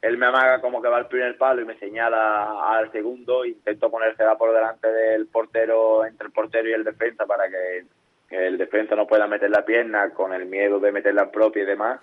Él 0.00 0.16
me 0.16 0.26
amaga 0.26 0.62
como 0.62 0.80
que 0.80 0.88
va 0.88 0.96
al 0.96 1.08
primer 1.08 1.36
palo 1.36 1.60
y 1.60 1.66
me 1.66 1.78
señala 1.78 2.78
al 2.78 2.90
segundo, 2.92 3.44
intento 3.44 3.90
ponérsela 3.90 4.38
por 4.38 4.54
delante 4.54 4.90
del 4.90 5.26
portero, 5.26 6.06
entre 6.06 6.28
el 6.28 6.32
portero 6.32 6.68
y 6.68 6.72
el 6.72 6.84
defensa 6.84 7.26
para 7.26 7.50
que 7.50 7.84
el 8.30 8.58
defensa 8.58 8.94
no 8.94 9.06
pueda 9.06 9.26
meter 9.26 9.50
la 9.50 9.64
pierna 9.64 10.10
con 10.10 10.32
el 10.32 10.46
miedo 10.46 10.78
de 10.80 10.92
meter 10.92 11.14
la 11.14 11.30
propia 11.30 11.62
y 11.62 11.66
demás. 11.66 12.00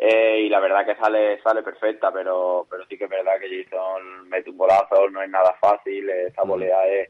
Eh, 0.00 0.42
y 0.42 0.48
la 0.48 0.60
verdad 0.60 0.86
que 0.86 0.94
sale 0.94 1.40
sale 1.42 1.62
perfecta, 1.62 2.12
pero 2.12 2.66
pero 2.70 2.84
sí 2.86 2.96
que 2.96 3.04
es 3.04 3.10
verdad 3.10 3.32
que 3.40 3.64
Jason 3.64 4.28
mete 4.28 4.48
un 4.50 4.56
golazo, 4.56 5.10
no 5.10 5.22
es 5.22 5.28
nada 5.30 5.54
fácil, 5.60 6.08
esa 6.08 6.42
volea 6.44 6.86
es, 6.86 7.08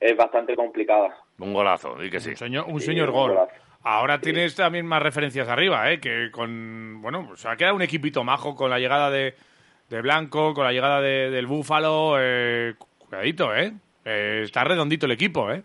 es 0.00 0.16
bastante 0.16 0.56
complicada. 0.56 1.16
Un 1.38 1.52
golazo, 1.54 2.02
y 2.02 2.10
que 2.10 2.18
sí. 2.20 2.30
Un 2.30 2.36
señor, 2.36 2.64
un 2.68 2.80
Sí, 2.80 2.86
señor 2.86 3.10
un 3.10 3.14
gol. 3.14 3.30
golazo. 3.34 3.52
Ahora 3.84 4.18
tienes 4.18 4.56
también 4.56 4.84
más 4.86 5.02
referencias 5.02 5.48
arriba, 5.48 5.90
¿eh? 5.92 6.00
Que 6.00 6.30
con. 6.32 7.00
Bueno, 7.02 7.26
pues 7.28 7.44
ha 7.46 7.54
quedado 7.56 7.76
un 7.76 7.82
equipito 7.82 8.24
majo 8.24 8.56
con 8.56 8.68
la 8.70 8.78
llegada 8.78 9.10
de, 9.10 9.34
de 9.90 10.00
Blanco, 10.00 10.54
con 10.54 10.64
la 10.64 10.72
llegada 10.72 11.00
de- 11.02 11.30
del 11.30 11.46
Búfalo. 11.46 12.16
Eh, 12.18 12.74
cuidadito, 12.98 13.54
¿eh? 13.54 13.72
Eh, 14.06 14.40
Está 14.42 14.64
redondito 14.64 15.06
el 15.06 15.12
equipo, 15.12 15.52
¿eh? 15.52 15.62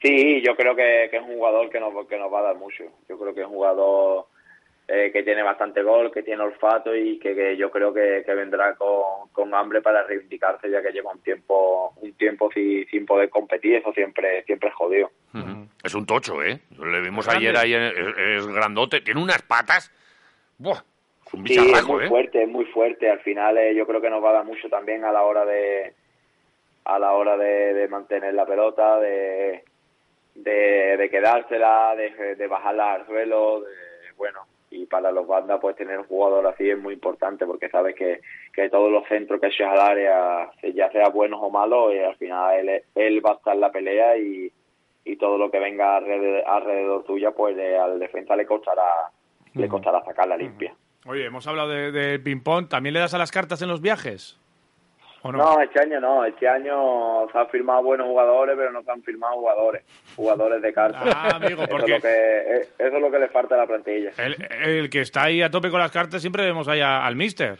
Sí, 0.00 0.40
yo 0.42 0.54
creo 0.56 0.76
que, 0.76 1.08
que 1.10 1.16
es 1.16 1.22
un 1.22 1.34
jugador 1.36 1.68
que 1.70 1.80
nos, 1.80 2.06
que 2.06 2.18
nos 2.18 2.32
va 2.32 2.40
a 2.40 2.42
dar 2.42 2.56
mucho. 2.56 2.84
Yo 3.08 3.18
creo 3.18 3.34
que 3.34 3.40
es 3.40 3.46
un 3.46 3.52
jugador 3.54 4.26
eh, 4.86 5.10
que 5.12 5.22
tiene 5.22 5.42
bastante 5.42 5.82
gol, 5.82 6.12
que 6.12 6.22
tiene 6.22 6.42
olfato 6.42 6.94
y 6.94 7.18
que, 7.18 7.34
que 7.34 7.56
yo 7.56 7.70
creo 7.70 7.92
que, 7.92 8.22
que 8.24 8.34
vendrá 8.34 8.74
con, 8.76 9.28
con 9.32 9.52
hambre 9.54 9.82
para 9.82 10.04
reivindicarse 10.04 10.70
ya 10.70 10.80
que 10.82 10.92
lleva 10.92 11.12
un 11.12 11.20
tiempo 11.20 11.92
un 12.00 12.12
tiempo 12.14 12.50
sin, 12.52 12.86
sin 12.86 13.04
poder 13.06 13.28
competir. 13.28 13.74
Eso 13.76 13.92
siempre 13.92 14.44
siempre 14.44 14.68
es 14.68 14.74
jodido. 14.74 15.10
Es 15.84 15.94
un 15.94 16.06
tocho, 16.06 16.42
¿eh? 16.42 16.58
Le 16.78 17.00
vimos 17.00 17.28
ayer 17.28 17.56
ahí, 17.56 17.72
en- 17.74 17.82
es, 17.82 18.18
es 18.18 18.46
grandote, 18.46 19.00
tiene 19.00 19.22
unas 19.22 19.42
patas. 19.42 19.92
Buah, 20.58 20.82
es 21.26 21.34
un 21.34 21.46
Sí, 21.46 21.54
es 21.72 21.84
muy 21.86 22.04
¿eh? 22.04 22.08
fuerte, 22.08 22.42
es 22.42 22.48
muy 22.48 22.64
fuerte. 22.66 23.10
Al 23.10 23.20
final 23.20 23.58
eh, 23.58 23.74
yo 23.74 23.86
creo 23.86 24.00
que 24.00 24.10
nos 24.10 24.22
va 24.24 24.30
a 24.30 24.34
dar 24.34 24.44
mucho 24.44 24.68
también 24.68 25.04
a 25.04 25.12
la 25.12 25.22
hora 25.22 25.44
de 25.44 25.92
a 26.84 26.98
la 26.98 27.12
hora 27.12 27.36
de, 27.36 27.74
de 27.74 27.88
mantener 27.88 28.32
la 28.32 28.46
pelota, 28.46 28.98
de, 28.98 29.62
de, 30.34 30.96
de 30.96 31.10
quedársela, 31.10 31.94
de, 31.96 32.34
de 32.36 32.46
bajarla 32.46 32.94
al 32.94 33.06
suelo, 33.06 33.60
de, 33.62 33.68
bueno, 34.16 34.40
y 34.70 34.84
para 34.86 35.10
los 35.10 35.26
bandas 35.26 35.58
pues 35.60 35.76
tener 35.76 35.98
un 35.98 36.04
jugador 36.06 36.46
así 36.46 36.68
es 36.70 36.78
muy 36.78 36.94
importante 36.94 37.46
porque 37.46 37.68
sabes 37.70 37.94
que, 37.94 38.20
que 38.52 38.68
todos 38.68 38.90
los 38.92 39.06
centros 39.08 39.40
que 39.40 39.46
echas 39.46 39.72
al 39.72 39.80
área, 39.80 40.50
ya 40.74 40.90
sea 40.92 41.08
buenos 41.08 41.40
o 41.42 41.50
malos, 41.50 41.94
y 41.94 41.98
al 41.98 42.16
final 42.16 42.68
él, 42.68 42.82
él 42.94 43.24
va 43.24 43.30
a 43.30 43.34
estar 43.34 43.54
en 43.54 43.60
la 43.60 43.72
pelea 43.72 44.16
y, 44.18 44.52
y 45.04 45.16
todo 45.16 45.38
lo 45.38 45.50
que 45.50 45.58
venga 45.58 45.96
alrededor, 45.96 46.42
alrededor 46.46 47.04
tuya 47.04 47.30
pues 47.30 47.56
le- 47.56 47.78
al 47.78 47.98
defensa 47.98 48.36
le 48.36 48.44
costará 48.46 48.84
le 49.54 49.66
costará 49.68 50.04
sacarla 50.04 50.36
limpia. 50.36 50.74
Oye, 51.06 51.24
hemos 51.24 51.46
hablado 51.48 51.70
de, 51.70 51.90
de 51.90 52.18
ping-pong. 52.20 52.68
¿También 52.68 52.92
le 52.92 53.00
das 53.00 53.14
a 53.14 53.18
las 53.18 53.32
cartas 53.32 53.60
en 53.62 53.68
los 53.68 53.80
viajes? 53.80 54.38
¿O 55.22 55.32
no? 55.32 55.38
No, 55.38 55.60
este 55.60 55.80
año 55.80 56.00
no. 56.00 56.24
Este 56.24 56.48
año 56.48 57.28
se 57.32 57.38
han 57.38 57.48
firmado 57.48 57.82
buenos 57.82 58.06
jugadores, 58.06 58.54
pero 58.56 58.70
no 58.70 58.82
se 58.82 58.90
han 58.90 59.02
firmado 59.02 59.34
jugadores. 59.34 59.82
Jugadores 60.14 60.62
de 60.62 60.72
cartas. 60.72 61.02
Ah, 61.06 61.30
amigo, 61.36 61.62
Eso 61.62 61.70
porque- 61.70 61.96
es, 61.96 62.02
lo 62.02 62.08
que, 62.08 62.08
eh, 62.14 62.60
eso 62.78 62.96
es 62.96 63.02
lo 63.02 63.10
que 63.10 63.18
le 63.18 63.28
falta 63.28 63.54
a 63.56 63.58
la 63.58 63.66
plantilla. 63.66 64.10
El, 64.16 64.36
el 64.62 64.90
que 64.90 65.00
está 65.00 65.24
ahí 65.24 65.42
a 65.42 65.50
tope 65.50 65.70
con 65.70 65.80
las 65.80 65.90
cartas 65.90 66.20
siempre 66.20 66.44
vemos 66.44 66.68
ahí 66.68 66.80
a- 66.80 67.04
al 67.04 67.16
mister. 67.16 67.58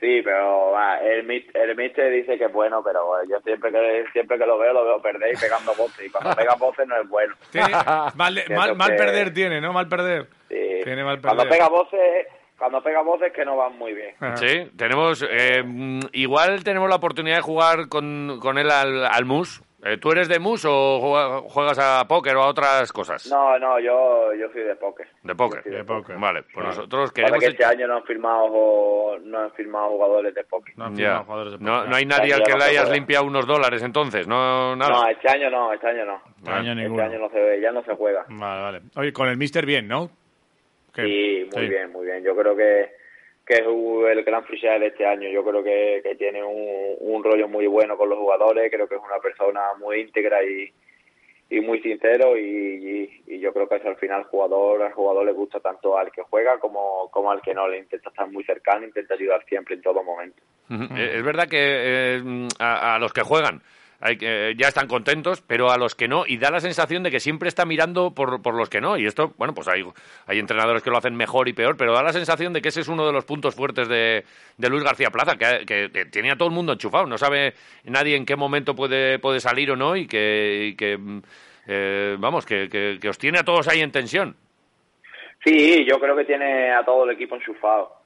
Sí, 0.00 0.22
pero 0.24 0.70
va, 0.70 0.98
el, 1.02 1.28
el 1.52 1.76
mister 1.76 2.10
dice 2.10 2.38
que 2.38 2.44
es 2.46 2.52
bueno, 2.52 2.82
pero 2.82 3.22
yo 3.28 3.38
siempre 3.40 3.70
que 3.70 4.04
siempre 4.14 4.38
que 4.38 4.46
lo 4.46 4.56
veo, 4.56 4.72
lo 4.72 4.82
veo 4.84 5.02
perder 5.02 5.34
y 5.34 5.36
pegando 5.38 5.74
voces. 5.74 6.06
Y 6.06 6.10
cuando 6.10 6.34
pega 6.34 6.54
voces 6.54 6.86
no 6.88 6.96
es 7.02 7.06
bueno. 7.06 7.34
Mal, 8.14 8.42
mal- 8.48 8.76
mal 8.76 8.96
perder 8.96 9.34
tiene, 9.34 9.60
¿no? 9.60 9.74
Mal 9.74 9.88
perder. 9.88 10.26
Sí. 10.48 10.80
Tiene 10.84 11.04
mal 11.04 11.20
Cuando 11.20 11.42
perder. 11.42 11.58
pega 11.58 11.68
voces, 11.68 12.26
cuando 12.60 12.80
pega 12.82 13.02
voces 13.02 13.32
que 13.32 13.44
no 13.44 13.56
van 13.56 13.76
muy 13.76 13.92
bien. 13.94 14.14
Ajá. 14.20 14.36
Sí, 14.36 14.70
tenemos. 14.76 15.26
eh, 15.28 15.64
igual 16.12 16.62
tenemos 16.62 16.88
la 16.88 16.96
oportunidad 16.96 17.36
de 17.36 17.42
jugar 17.42 17.88
con, 17.88 18.38
con 18.40 18.56
él 18.58 18.70
al, 18.70 19.04
al 19.06 19.24
mus. 19.24 19.60
Eh, 19.82 19.96
¿Tú 19.96 20.10
eres 20.12 20.28
de 20.28 20.38
mus 20.38 20.66
o 20.68 21.00
juega- 21.00 21.40
juegas 21.48 21.78
a 21.78 22.06
póker 22.06 22.36
o 22.36 22.42
a 22.42 22.48
otras 22.48 22.92
cosas? 22.92 23.26
No, 23.30 23.58
no, 23.58 23.80
yo, 23.80 24.34
yo 24.38 24.46
soy 24.52 24.60
de 24.62 24.76
póker. 24.76 25.08
De 25.22 25.34
póker. 25.34 25.62
Soy 25.62 25.72
De 25.72 25.84
póker. 25.84 26.18
Vale, 26.18 26.42
pues 26.52 26.66
nosotros 26.66 27.10
Pasa 27.10 27.14
queremos. 27.14 27.38
que 27.40 27.46
este 27.46 27.64
año 27.64 27.86
no 27.86 27.96
han 27.96 28.04
firmado 28.04 29.18
no 29.24 29.38
han 29.38 29.50
firmado 29.52 29.88
jugadores 29.88 30.34
de 30.34 30.44
póker. 30.44 30.74
No 30.76 30.84
han 30.84 30.96
firmado 30.96 31.24
jugadores 31.24 31.52
de 31.58 31.64
No, 31.64 31.76
póker. 31.76 31.88
no 31.90 31.96
hay 31.96 32.04
nadie 32.04 32.34
al 32.34 32.42
que 32.42 32.52
no 32.52 32.58
le 32.58 32.64
hayas 32.64 32.90
limpiado 32.90 33.24
unos 33.24 33.46
dólares 33.46 33.82
entonces, 33.82 34.28
no 34.28 34.76
nada. 34.76 34.90
No, 34.90 35.08
este 35.08 35.30
año 35.30 35.48
no, 35.50 35.72
este 35.72 35.88
año 35.88 36.04
no. 36.04 36.22
Este 36.36 36.50
año 36.50 36.72
Este 36.72 37.02
año 37.02 37.18
no 37.18 37.30
se 37.30 37.40
ve, 37.40 37.60
ya 37.62 37.72
no 37.72 37.82
se 37.82 37.94
juega. 37.96 38.26
Vale, 38.28 38.62
vale. 38.62 38.80
Oye, 38.96 39.12
con 39.14 39.28
el 39.28 39.38
mister 39.38 39.64
bien, 39.64 39.88
¿no? 39.88 40.10
Sí, 41.06 41.48
muy 41.54 41.62
sí. 41.64 41.68
bien, 41.68 41.92
muy 41.92 42.06
bien. 42.06 42.22
Yo 42.24 42.34
creo 42.36 42.56
que, 42.56 42.90
que 43.46 43.54
es 43.54 43.60
el 44.16 44.24
gran 44.24 44.44
fichaje 44.44 44.78
de 44.80 44.86
este 44.88 45.06
año. 45.06 45.28
Yo 45.30 45.44
creo 45.44 45.62
que, 45.62 46.00
que 46.02 46.14
tiene 46.16 46.42
un, 46.42 46.96
un 47.00 47.24
rollo 47.24 47.48
muy 47.48 47.66
bueno 47.66 47.96
con 47.96 48.08
los 48.08 48.18
jugadores. 48.18 48.70
Creo 48.70 48.88
que 48.88 48.94
es 48.96 49.00
una 49.00 49.18
persona 49.20 49.60
muy 49.78 50.00
íntegra 50.00 50.42
y, 50.44 50.72
y 51.50 51.60
muy 51.60 51.80
sincero. 51.82 52.36
Y, 52.36 52.42
y- 53.26 53.34
y 53.34 53.38
yo 53.40 53.52
creo 53.52 53.68
que 53.68 53.76
al 53.76 53.96
final 53.96 54.18
al 54.20 54.24
jugador, 54.26 54.82
al 54.82 54.92
jugador 54.92 55.24
le 55.24 55.32
gusta 55.32 55.60
tanto 55.60 55.96
al 55.96 56.10
que 56.12 56.22
juega 56.22 56.58
como, 56.58 57.08
como 57.10 57.30
al 57.30 57.40
que 57.42 57.54
no. 57.54 57.68
Le 57.68 57.78
intenta 57.78 58.08
estar 58.10 58.28
muy 58.30 58.44
cercano, 58.44 58.84
intenta 58.86 59.14
ayudar 59.14 59.44
siempre 59.46 59.74
en 59.76 59.82
todo 59.82 60.02
momento. 60.02 60.42
Eh, 60.70 61.14
Es 61.16 61.24
verdad 61.24 61.48
que 61.48 61.58
eh, 61.58 62.22
a, 62.60 62.94
a 62.94 62.98
los 62.98 63.12
que 63.12 63.22
juegan 63.22 63.60
hay 64.00 64.16
que, 64.16 64.54
ya 64.56 64.68
están 64.68 64.88
contentos, 64.88 65.42
pero 65.42 65.70
a 65.70 65.76
los 65.76 65.94
que 65.94 66.08
no, 66.08 66.24
y 66.26 66.38
da 66.38 66.50
la 66.50 66.60
sensación 66.60 67.02
de 67.02 67.10
que 67.10 67.20
siempre 67.20 67.48
está 67.48 67.64
mirando 67.64 68.12
por, 68.14 68.40
por 68.42 68.54
los 68.54 68.68
que 68.70 68.80
no. 68.80 68.96
Y 68.96 69.06
esto, 69.06 69.34
bueno, 69.36 69.54
pues 69.54 69.68
hay, 69.68 69.84
hay 70.26 70.38
entrenadores 70.38 70.82
que 70.82 70.90
lo 70.90 70.96
hacen 70.96 71.14
mejor 71.14 71.48
y 71.48 71.52
peor, 71.52 71.76
pero 71.76 71.92
da 71.92 72.02
la 72.02 72.12
sensación 72.12 72.52
de 72.52 72.62
que 72.62 72.68
ese 72.68 72.80
es 72.80 72.88
uno 72.88 73.06
de 73.06 73.12
los 73.12 73.24
puntos 73.24 73.54
fuertes 73.54 73.88
de, 73.88 74.24
de 74.56 74.68
Luis 74.70 74.82
García 74.84 75.10
Plaza, 75.10 75.36
que, 75.36 75.64
que- 75.66 75.90
que 75.92 76.06
tiene 76.06 76.30
a 76.30 76.36
todo 76.36 76.48
el 76.48 76.54
mundo 76.54 76.72
enchufado. 76.72 77.06
No 77.06 77.18
sabe 77.18 77.54
nadie 77.84 78.16
en 78.16 78.24
qué 78.24 78.36
momento 78.36 78.74
puede, 78.74 79.18
puede 79.18 79.40
salir 79.40 79.70
o 79.70 79.76
no, 79.76 79.94
y 79.96 80.06
que, 80.06 80.68
y 80.72 80.76
que, 80.76 80.96
mm, 80.96 81.22
eh, 81.68 82.16
vamos, 82.18 82.46
que 82.46 82.98
os 83.08 83.18
tiene 83.18 83.38
a 83.38 83.44
todos 83.44 83.68
ahí 83.68 83.80
en 83.80 83.92
tensión. 83.92 84.34
Sí, 85.44 85.86
yo 85.88 85.98
creo 85.98 86.14
que 86.16 86.24
tiene 86.24 86.70
a 86.72 86.84
todo 86.84 87.04
el 87.04 87.12
equipo 87.12 87.34
enchufado. 87.34 87.99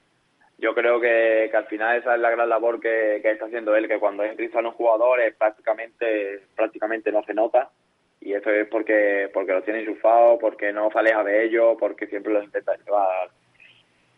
Yo 0.59 0.75
creo 0.75 1.01
que, 1.01 1.49
que 1.51 1.57
al 1.57 1.67
final 1.67 1.99
esa 1.99 2.15
es 2.15 2.21
la 2.21 2.31
gran 2.31 2.49
labor 2.49 2.81
que, 2.81 3.19
que 3.23 3.33
está 3.33 3.47
haciendo 3.47 3.75
él, 3.75 3.89
que 3.89 3.99
cuando 3.99 4.23
entran 4.23 4.65
los 4.65 4.75
jugadores 4.75 5.35
prácticamente 5.35 6.43
prácticamente 6.57 7.11
no 7.11 7.23
se 7.25 7.35
nota. 7.35 7.71
Y 8.21 8.33
eso 8.33 8.51
es 8.51 8.67
porque 8.69 9.29
porque 9.35 9.53
los 9.53 9.65
tiene 9.65 9.81
enchufados, 9.81 10.39
porque 10.41 10.73
no 10.73 10.91
se 10.91 10.99
aleja 10.99 11.25
de 11.25 11.45
ellos, 11.45 11.77
porque 11.79 12.07
siempre 12.07 12.33
los 12.33 12.45
intenta 12.45 12.77
llevar 12.77 13.31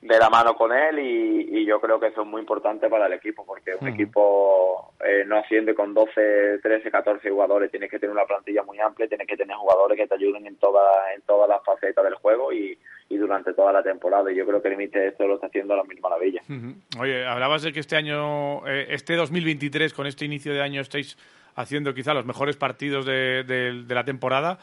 de 0.03 0.18
la 0.18 0.29
mano 0.29 0.55
con 0.55 0.72
él. 0.72 0.99
Y, 0.99 1.59
y 1.59 1.64
yo 1.64 1.81
creo 1.81 1.99
que 1.99 2.09
eso 2.09 2.22
es 2.22 2.29
muy 2.29 2.40
importante 2.40 2.88
para 2.88 3.07
el 3.07 3.14
equipo 3.14 3.44
porque 3.44 3.75
un 3.75 3.88
equipo 3.88 4.92
eh, 5.05 5.25
no 5.27 5.38
asciende 5.38 5.75
con 5.75 5.94
12, 5.94 6.59
13, 6.62 6.90
14 6.90 7.31
jugadores, 7.31 7.70
tienes 7.70 7.90
que 7.90 7.99
tener 7.99 8.14
una 8.14 8.27
plantilla 8.27 8.62
muy 8.62 8.79
amplia, 8.79 9.09
tienes 9.09 9.27
que 9.27 9.37
tener 9.37 9.57
jugadores 9.57 9.99
que 9.99 10.07
te 10.07 10.14
ayuden 10.14 10.46
en 10.46 10.57
toda, 10.57 11.12
en 11.14 11.22
todas 11.22 11.49
las 11.49 11.64
facetas 11.64 12.05
del 12.05 12.14
juego. 12.14 12.53
Y, 12.53 12.79
y 13.09 13.16
durante 13.16 13.53
toda 13.55 13.73
la 13.73 13.83
temporada 13.83 14.31
y 14.33 14.37
yo 14.37 14.45
creo 14.47 14.61
que 14.61 14.69
el 14.69 14.77
Mister 14.77 15.03
esto 15.03 15.27
lo 15.27 15.35
está 15.37 15.47
haciendo 15.47 15.75
a 15.75 15.79
las 15.79 15.87
mil 15.87 16.01
maravillas. 16.01 16.45
Ujú. 16.49 16.75
Oye, 17.01 17.25
hablabas 17.27 17.62
de 17.62 17.73
que 17.73 17.81
este 17.81 17.97
año, 17.97 18.66
eh, 18.66 18.87
este 18.90 19.14
2023, 19.16 19.95
con 19.95 20.07
este 20.07 20.25
inicio 20.25 20.53
de 20.53 20.62
año, 20.62 20.81
estáis 20.81 21.16
haciendo 21.55 21.95
quizá 21.95 22.12
los 22.14 22.27
mejores 22.27 22.57
partidos 22.57 23.07
de, 23.07 23.45
de- 23.45 23.85
de 23.85 23.95
la 23.95 24.05
temporada. 24.05 24.59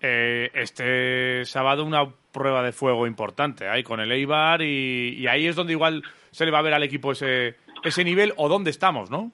Eh, 0.00 0.50
este 0.54 1.44
sábado 1.46 1.84
una 1.84 2.04
prueba 2.32 2.62
de 2.62 2.72
fuego 2.72 3.06
importante 3.06 3.68
ahí 3.68 3.82
con 3.82 4.00
el 4.00 4.10
Eibar 4.12 4.60
y, 4.60 5.14
y 5.18 5.26
ahí 5.28 5.46
es 5.46 5.56
donde 5.56 5.72
igual 5.72 6.02
se 6.30 6.44
le 6.44 6.50
va 6.50 6.58
a 6.58 6.62
ver 6.62 6.74
al 6.74 6.82
equipo 6.82 7.12
ese, 7.12 7.54
ese 7.84 8.04
nivel 8.04 8.34
o 8.36 8.48
dónde 8.48 8.70
estamos, 8.70 9.10
¿no? 9.10 9.30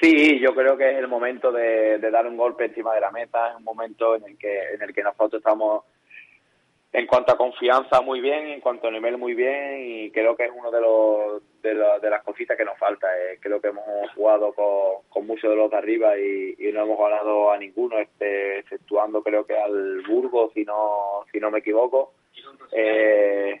Sí, 0.00 0.38
yo 0.40 0.54
creo 0.54 0.76
que 0.76 0.90
es 0.92 0.98
el 0.98 1.08
momento 1.08 1.50
de, 1.50 1.98
de 1.98 2.10
dar 2.10 2.26
un 2.26 2.36
golpe 2.36 2.66
encima 2.66 2.94
de 2.94 3.00
la 3.00 3.10
meta, 3.10 3.50
es 3.50 3.56
un 3.56 3.64
momento 3.64 4.16
en 4.16 4.24
el 4.24 4.36
que 4.38 4.74
en 4.74 4.82
el 4.82 4.92
que 4.92 5.02
nosotros 5.02 5.34
estamos 5.40 5.84
en 6.96 7.06
cuanto 7.08 7.32
a 7.32 7.36
confianza 7.36 8.00
muy 8.02 8.20
bien, 8.20 8.46
en 8.46 8.60
cuanto 8.60 8.86
a 8.86 8.90
nivel 8.92 9.18
muy 9.18 9.34
bien 9.34 9.82
y 9.84 10.10
creo 10.12 10.36
que 10.36 10.44
es 10.44 10.52
uno 10.54 10.70
de 10.70 10.80
los 10.80 11.42
de, 11.60 11.74
la- 11.74 11.98
de 11.98 12.08
las 12.08 12.22
cositas 12.22 12.56
que 12.56 12.64
nos 12.64 12.78
falta. 12.78 13.08
eh. 13.18 13.38
Creo 13.40 13.60
que 13.60 13.68
hemos 13.68 13.84
jugado 14.14 14.52
con, 14.52 15.02
con 15.08 15.26
muchos 15.26 15.50
de 15.50 15.56
los 15.56 15.70
de 15.70 15.76
arriba 15.76 16.16
y, 16.16 16.54
no 16.72 16.82
hemos 16.82 16.98
ganado 16.98 17.50
a 17.50 17.58
ninguno, 17.58 17.98
este, 17.98 18.60
exceptuando 18.60 19.22
creo 19.24 19.44
que 19.44 19.56
al 19.58 20.02
Burgos, 20.08 20.52
si 20.54 20.64
no 20.64 21.24
si 21.32 21.40
no 21.40 21.50
me 21.50 21.58
equivoco. 21.58 22.12
Eh, 22.72 23.60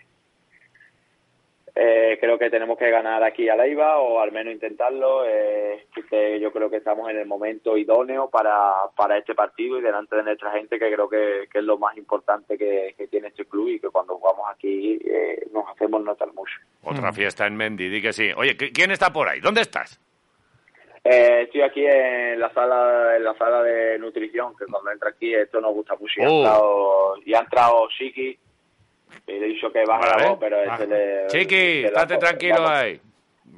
eh, 1.76 2.16
creo 2.20 2.38
que 2.38 2.50
tenemos 2.50 2.78
que 2.78 2.90
ganar 2.90 3.22
aquí 3.24 3.48
a 3.48 3.56
Leiva 3.56 3.98
o 3.98 4.20
al 4.20 4.30
menos 4.32 4.52
intentarlo. 4.54 5.24
Eh, 5.26 5.86
que 6.10 6.38
yo 6.38 6.52
creo 6.52 6.68
que 6.70 6.76
estamos 6.76 7.08
en 7.10 7.18
el 7.18 7.26
momento 7.26 7.76
idóneo 7.76 8.28
para, 8.30 8.72
para 8.96 9.16
este 9.18 9.34
partido 9.34 9.78
y 9.78 9.82
delante 9.82 10.14
de 10.16 10.22
nuestra 10.22 10.52
gente, 10.52 10.78
que 10.78 10.92
creo 10.92 11.08
que, 11.08 11.48
que 11.50 11.58
es 11.58 11.64
lo 11.64 11.78
más 11.78 11.96
importante 11.96 12.56
que, 12.58 12.94
que 12.96 13.06
tiene 13.08 13.28
este 13.28 13.44
club 13.46 13.68
y 13.68 13.80
que 13.80 13.88
cuando 13.88 14.16
jugamos 14.18 14.46
aquí 14.52 14.98
eh, 15.04 15.46
nos 15.52 15.64
hacemos 15.70 16.02
notar 16.04 16.32
mucho. 16.34 16.54
Otra 16.84 17.12
fiesta 17.12 17.46
en 17.46 17.56
Mendy, 17.56 17.88
di 17.88 18.02
que 18.02 18.12
sí. 18.12 18.30
Oye, 18.36 18.56
¿qui- 18.56 18.70
¿quién 18.72 18.90
está 18.90 19.12
por 19.12 19.28
ahí? 19.28 19.40
¿Dónde 19.40 19.62
estás? 19.62 19.98
Eh, 21.02 21.42
estoy 21.42 21.60
aquí 21.62 21.84
en 21.86 22.38
la 22.40 22.52
sala 22.54 23.16
en 23.16 23.24
la 23.24 23.34
sala 23.36 23.62
de 23.62 23.98
nutrición, 23.98 24.56
que 24.56 24.64
cuando 24.66 24.90
entra 24.90 25.10
aquí 25.10 25.34
esto 25.34 25.60
nos 25.60 25.74
gusta 25.74 25.94
mucho. 25.96 26.20
Y 26.20 26.24
ha 26.24 26.28
Oh. 26.30 26.38
entrado, 26.38 27.14
y 27.26 27.34
ha 27.34 27.38
entrado 27.40 27.88
Shiki, 27.90 28.38
y 29.26 29.32
le 29.32 29.46
he 29.46 29.48
dicho 29.50 29.72
que 29.72 29.84
baje 29.86 30.08
Vale. 30.10 30.22
la 30.22 30.28
voz, 30.30 30.38
pero 30.40 30.60
este 30.62 30.86
le... 30.86 31.26
Chiqui, 31.28 31.84
estate 31.84 32.16
tranquilo 32.18 32.54
vamos, 32.62 32.70
ahí. 32.70 33.00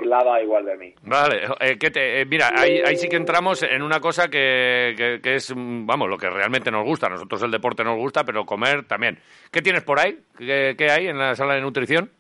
La 0.01 0.23
da 0.23 0.43
igual 0.43 0.67
de 0.67 0.77
mí. 0.77 0.95
Vale, 1.03 1.43
eh, 1.61 1.79
¿qué 1.79 1.91
te- 1.91 2.21
eh, 2.21 2.27
mira, 2.27 2.51
ahí, 2.55 2.83
ahí 2.85 2.97
sí 2.97 3.09
que 3.09 3.17
entramos 3.17 3.63
en 3.63 3.83
una 3.83 3.99
cosa 4.01 4.29
que, 4.29 4.95
que- 4.97 5.21
que 5.23 5.37
es, 5.37 5.55
mm, 5.57 5.87
vamos, 5.87 6.09
lo 6.11 6.19
que 6.19 6.29
realmente 6.29 6.71
nos 6.71 6.85
gusta. 6.85 7.07
A 7.07 7.11
nosotros 7.11 7.43
el 7.43 7.51
deporte 7.51 7.83
nos 7.83 7.97
gusta, 7.97 8.23
pero 8.25 8.45
comer 8.45 8.85
también. 8.87 9.19
¿Qué 9.51 9.63
tienes 9.63 9.83
por 9.85 9.99
ahí? 9.99 10.19
¿Qué, 10.37 10.75
qué 10.77 10.91
hay 10.91 11.07
en 11.09 11.19
la 11.19 11.35
sala 11.35 11.55
de 11.55 11.63
nutrición? 11.63 12.11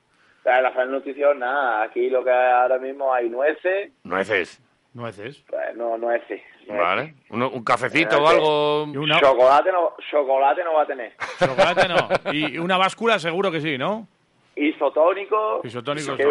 En 0.44 0.62
la 0.62 0.70
sala 0.72 0.86
de 0.86 0.92
nutrición, 0.92 1.38
nada, 1.40 1.82
aquí 1.82 2.08
lo 2.08 2.24
que 2.24 2.30
hay 2.30 2.52
ahora 2.52 2.78
mismo 2.78 3.12
hay 3.12 3.28
nueces, 3.28 3.90
Nueces. 4.04 4.62
Nueces. 4.94 5.44
pues 5.48 5.76
no 5.76 5.98
nueces. 5.98 6.40
Vale. 6.68 7.14
¿Un, 7.30 7.42
un 7.42 7.64
cafecito 7.64 8.22
o 8.22 8.28
algo? 8.28 8.86
Y 8.92 8.96
una, 8.96 9.20
Chocolate 9.20 9.70
no, 9.72 9.92
chocolate 10.10 10.64
no 10.64 10.74
va 10.74 10.82
a 10.82 10.86
tener. 10.86 11.12
chocolate 11.38 11.88
no. 11.88 12.08
Y 12.32 12.58
una 12.58 12.76
báscula 12.76 13.18
seguro 13.18 13.50
que 13.52 13.60
sí, 13.60 13.78
¿no? 13.78 14.06
Isotónico. 14.56 15.60
Isotónicos. 15.64 16.16
que 16.16 16.26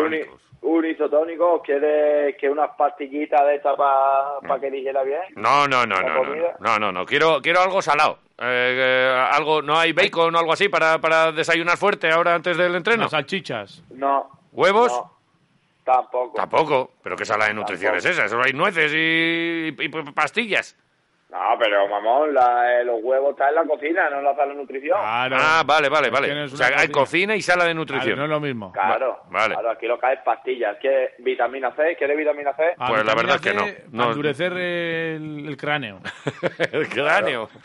un, 0.61 0.85
isotónico, 0.85 1.61
¿quiere 1.61 2.35
que 2.37 2.49
unas 2.49 2.71
pastillitas 2.75 3.45
de 3.45 3.55
estas 3.55 3.75
para 3.77 4.59
que 4.59 4.71
dijera 4.71 5.03
bien? 5.03 5.21
No, 5.35 5.67
no, 5.67 5.85
no, 5.85 5.95
¿La 5.95 6.01
no, 6.01 6.13
no, 6.15 6.19
comida? 6.23 6.55
no, 6.59 6.79
no, 6.79 6.91
no. 6.91 7.05
Quiero, 7.05 7.39
quiero 7.41 7.61
algo 7.61 7.81
salado. 7.81 8.17
Eh, 8.39 8.75
eh, 8.77 9.27
algo, 9.31 9.61
¿no 9.61 9.77
hay 9.77 9.93
bacon 9.93 10.35
o 10.35 10.39
algo 10.39 10.51
así 10.53 10.67
para, 10.67 10.99
para 10.99 11.31
desayunar 11.31 11.77
fuerte 11.77 12.09
ahora 12.11 12.33
antes 12.35 12.57
del 12.57 12.75
entreno? 12.75 13.03
Unas 13.03 13.11
salchichas. 13.11 13.83
No. 13.91 14.27
¿Huevos? 14.51 14.91
no, 14.91 15.14
tampoco. 15.85 16.33
Tampoco. 16.35 16.91
¿Pero 17.03 17.15
qué 17.15 17.23
sala 17.25 17.45
de 17.47 17.53
nutrición 17.53 17.93
Tampoco. 17.93 18.09
es 18.09 18.17
esa? 18.17 18.27
Solo 18.27 18.43
hay 18.43 18.51
nueces 18.53 18.91
y, 18.93 19.75
y- 19.81 19.85
y 19.85 19.89
pastillas. 20.11 20.75
No, 21.35 21.57
pero 21.59 21.85
mamón, 21.89 22.33
la- 22.33 22.79
eh, 22.79 22.85
los 22.85 23.03
huevos 23.03 23.31
están 23.31 23.49
en 23.49 23.55
la 23.55 23.63
cocina, 23.65 24.09
no 24.09 24.19
en 24.19 24.23
la 24.23 24.35
sala 24.35 24.53
de 24.53 24.55
nutrición. 24.57 24.97
Claro. 24.97 25.35
Ah, 25.37 25.63
vale, 25.65 25.89
vale, 25.89 26.09
vale. 26.09 26.43
O 26.43 26.47
sea, 26.47 26.67
hay 26.77 26.87
cocina. 26.87 27.35
y 27.35 27.41
sala 27.41 27.65
de 27.65 27.71
Claro, 27.71 27.79
nutrición. 27.81 28.17
no 28.17 28.23
es 28.23 28.29
lo 28.29 28.39
mismo. 28.39 28.71
Claro, 28.71 29.19
vale. 29.29 29.53
claro, 29.53 29.69
aquí 29.71 29.85
lo 29.85 29.99
que 29.99 30.05
hay 30.05 30.13
es 30.15 30.21
pastillas. 30.23 30.77
¿Quiere 30.79 31.15
vitamina 31.19 31.71
C? 31.75 31.95
¿Quiere 31.97 32.15
vitamina 32.15 32.53
C? 32.53 32.63
Ah, 32.77 32.87
Pues 32.87 33.03
la 33.05 33.13
vitamina 33.13 33.15
verdad 33.15 33.35
es 33.35 33.41
que 33.41 33.49
C 33.49 33.55
no. 33.55 33.91
para 33.91 34.05
No. 34.05 34.11
endurecer 34.11 34.53
el, 34.53 35.45
el 35.49 35.57
cráneo. 35.57 35.99
El 36.71 36.87
cráneo. 36.87 37.49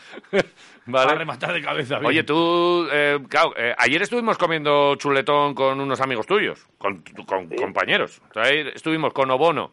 Para 0.91 1.05
vale. 1.05 1.19
rematar 1.19 1.53
de 1.53 1.61
cabeza. 1.61 1.99
bien. 1.99 2.07
Oye, 2.09 2.23
tú, 2.23 2.87
eh, 2.91 3.19
claro, 3.29 3.53
eh, 3.55 3.73
ayer 3.77 4.01
estuvimos 4.01 4.37
comiendo 4.37 4.95
chuletón 4.95 5.53
con 5.53 5.79
unos 5.79 6.01
amigos 6.01 6.25
tuyos, 6.25 6.67
con, 6.79 7.03
con 7.27 7.47
compañeros. 7.49 8.19
O 8.31 8.33
sea, 8.33 8.43
ahí 8.43 8.67
estuvimos 8.73 9.13
con 9.13 9.29
Obono, 9.29 9.71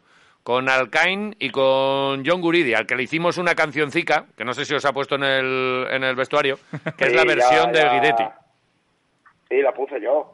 con 0.48 0.66
Alcain 0.70 1.36
y 1.38 1.50
con 1.50 2.24
John 2.24 2.40
Guridi, 2.40 2.72
al 2.72 2.86
que 2.86 2.96
le 2.96 3.02
hicimos 3.02 3.36
una 3.36 3.54
cancioncica, 3.54 4.24
que 4.34 4.46
no 4.46 4.54
sé 4.54 4.64
si 4.64 4.72
os 4.74 4.82
ha 4.86 4.94
puesto 4.94 5.16
en 5.16 5.24
el, 5.24 5.86
en 5.90 6.02
el 6.04 6.16
vestuario, 6.16 6.58
que 6.96 7.04
es 7.04 7.10
Sí, 7.10 7.16
la 7.16 7.22
ya- 7.24 7.28
versión 7.34 7.70
de 7.72 7.78
ya- 7.80 7.92
Guidetti. 7.92 8.24
Sí, 9.50 9.56
la 9.60 9.72
puse 9.74 10.00
yo. 10.00 10.32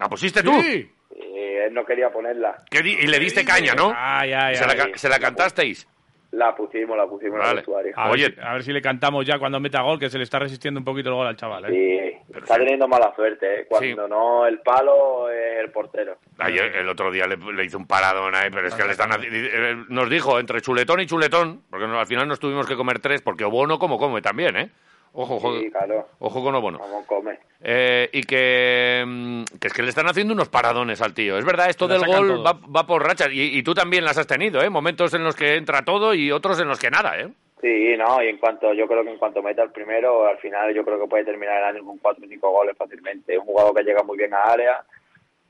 ¿La 0.00 0.08
pusiste 0.08 0.42
tú? 0.42 0.50
Sí. 0.62 0.90
Él 1.14 1.72
no 1.72 1.84
quería 1.84 2.10
ponerla. 2.10 2.56
¿Qué 2.68 2.82
di- 2.82 2.98
y 3.02 3.06
le 3.06 3.20
diste 3.20 3.44
caña, 3.44 3.74
¿no? 3.74 3.92
Ah, 3.94 4.26
ya. 4.26 4.52
¿Se 4.52 4.66
la, 4.66 4.84
sí. 4.86 4.90
se 4.96 5.08
la 5.08 5.20
cantasteis? 5.20 5.86
La 6.32 6.56
pusimos, 6.56 6.96
la 6.96 7.06
pusimos 7.06 7.34
en 7.34 7.38
Vale. 7.38 7.50
el 7.50 7.56
vestuario. 7.58 7.92
A 7.94 8.10
Oye. 8.10 8.22
ver, 8.24 8.34
si- 8.34 8.40
a 8.40 8.52
ver 8.54 8.62
si 8.64 8.72
le 8.72 8.82
cantamos 8.82 9.24
ya 9.24 9.38
cuando 9.38 9.60
meta 9.60 9.80
gol, 9.82 9.96
que 10.00 10.10
se 10.10 10.18
le 10.18 10.24
está 10.24 10.40
resistiendo 10.40 10.80
un 10.80 10.84
poquito 10.84 11.08
el 11.10 11.14
gol 11.14 11.28
al 11.28 11.36
chaval. 11.36 11.66
¿eh? 11.66 11.68
Sí, 11.70 12.11
está 12.38 12.56
teniendo 12.56 12.88
mala 12.88 13.14
suerte, 13.14 13.60
¿eh? 13.60 13.66
Cuando 13.68 14.08
no 14.08 14.46
el 14.46 14.60
palo 14.60 15.30
es 15.30 15.60
el 15.60 15.70
portero. 15.70 16.16
Ayer, 16.38 16.76
el 16.76 16.88
otro 16.88 17.10
día 17.10 17.26
le, 17.26 17.36
le 17.36 17.64
hizo 17.64 17.78
un 17.78 17.86
paradón 17.86 18.34
ahí, 18.34 18.50
pero 18.50 18.66
es 18.68 18.74
que 18.74 18.84
le 18.84 18.92
están 18.92 19.10
eh, 19.22 19.84
nos 19.88 20.08
dijo 20.10 20.38
entre 20.38 20.60
chuletón 20.60 21.00
y 21.00 21.06
chuletón, 21.06 21.62
porque 21.70 21.86
al 21.86 22.06
final 22.06 22.28
nos 22.28 22.40
tuvimos 22.40 22.66
que 22.66 22.76
comer 22.76 22.98
tres, 23.00 23.22
porque 23.22 23.44
Obono 23.44 23.78
como 23.78 23.98
come 23.98 24.22
también, 24.22 24.56
¿eh? 24.56 24.70
Ojo, 25.14 25.36
ojo, 25.36 25.58
Sí, 25.58 25.70
claro. 25.70 26.08
ojo 26.20 26.42
con 26.42 26.54
Obono. 26.54 26.78
Vamos, 26.78 27.04
come. 27.06 27.38
Eh, 27.60 28.08
y 28.12 28.22
que, 28.22 29.04
mm, 29.06 29.44
que 29.60 29.68
es 29.68 29.72
que 29.74 29.82
le 29.82 29.90
están 29.90 30.08
haciendo 30.08 30.32
unos 30.32 30.48
paradones 30.48 31.02
al 31.02 31.12
tío. 31.12 31.36
Es 31.36 31.44
verdad, 31.44 31.68
esto 31.68 31.86
La 31.86 31.98
del 31.98 32.06
gol 32.06 32.46
va, 32.46 32.54
va 32.54 32.86
por 32.86 33.04
rachas. 33.06 33.28
Y, 33.30 33.58
y 33.58 33.62
tú 33.62 33.74
también 33.74 34.06
las 34.06 34.16
has 34.16 34.26
tenido, 34.26 34.62
¿eh? 34.62 34.70
Momentos 34.70 35.12
en 35.12 35.22
los 35.22 35.36
que 35.36 35.56
entra 35.56 35.84
todo 35.84 36.14
y 36.14 36.32
otros 36.32 36.58
en 36.60 36.68
los 36.68 36.78
que 36.78 36.90
nada, 36.90 37.20
¿eh? 37.20 37.28
Sí, 37.62 37.96
no, 37.96 38.20
y 38.20 38.26
en 38.26 38.38
cuanto, 38.38 38.72
yo 38.72 38.88
creo 38.88 39.04
que 39.04 39.10
en 39.10 39.18
cuanto 39.18 39.40
meta 39.40 39.62
el 39.62 39.70
primero, 39.70 40.26
al 40.26 40.38
final 40.38 40.74
yo 40.74 40.84
creo 40.84 41.00
que 41.00 41.06
puede 41.06 41.24
terminar 41.24 41.58
el 41.58 41.76
año 41.76 41.86
con 41.86 41.96
cuatro 41.98 42.24
o 42.26 42.28
cinco 42.28 42.50
goles 42.50 42.76
fácilmente. 42.76 43.34
Es 43.34 43.38
un 43.38 43.46
jugador 43.46 43.72
que 43.72 43.84
llega 43.84 44.02
muy 44.02 44.18
bien 44.18 44.34
a 44.34 44.42
área 44.42 44.84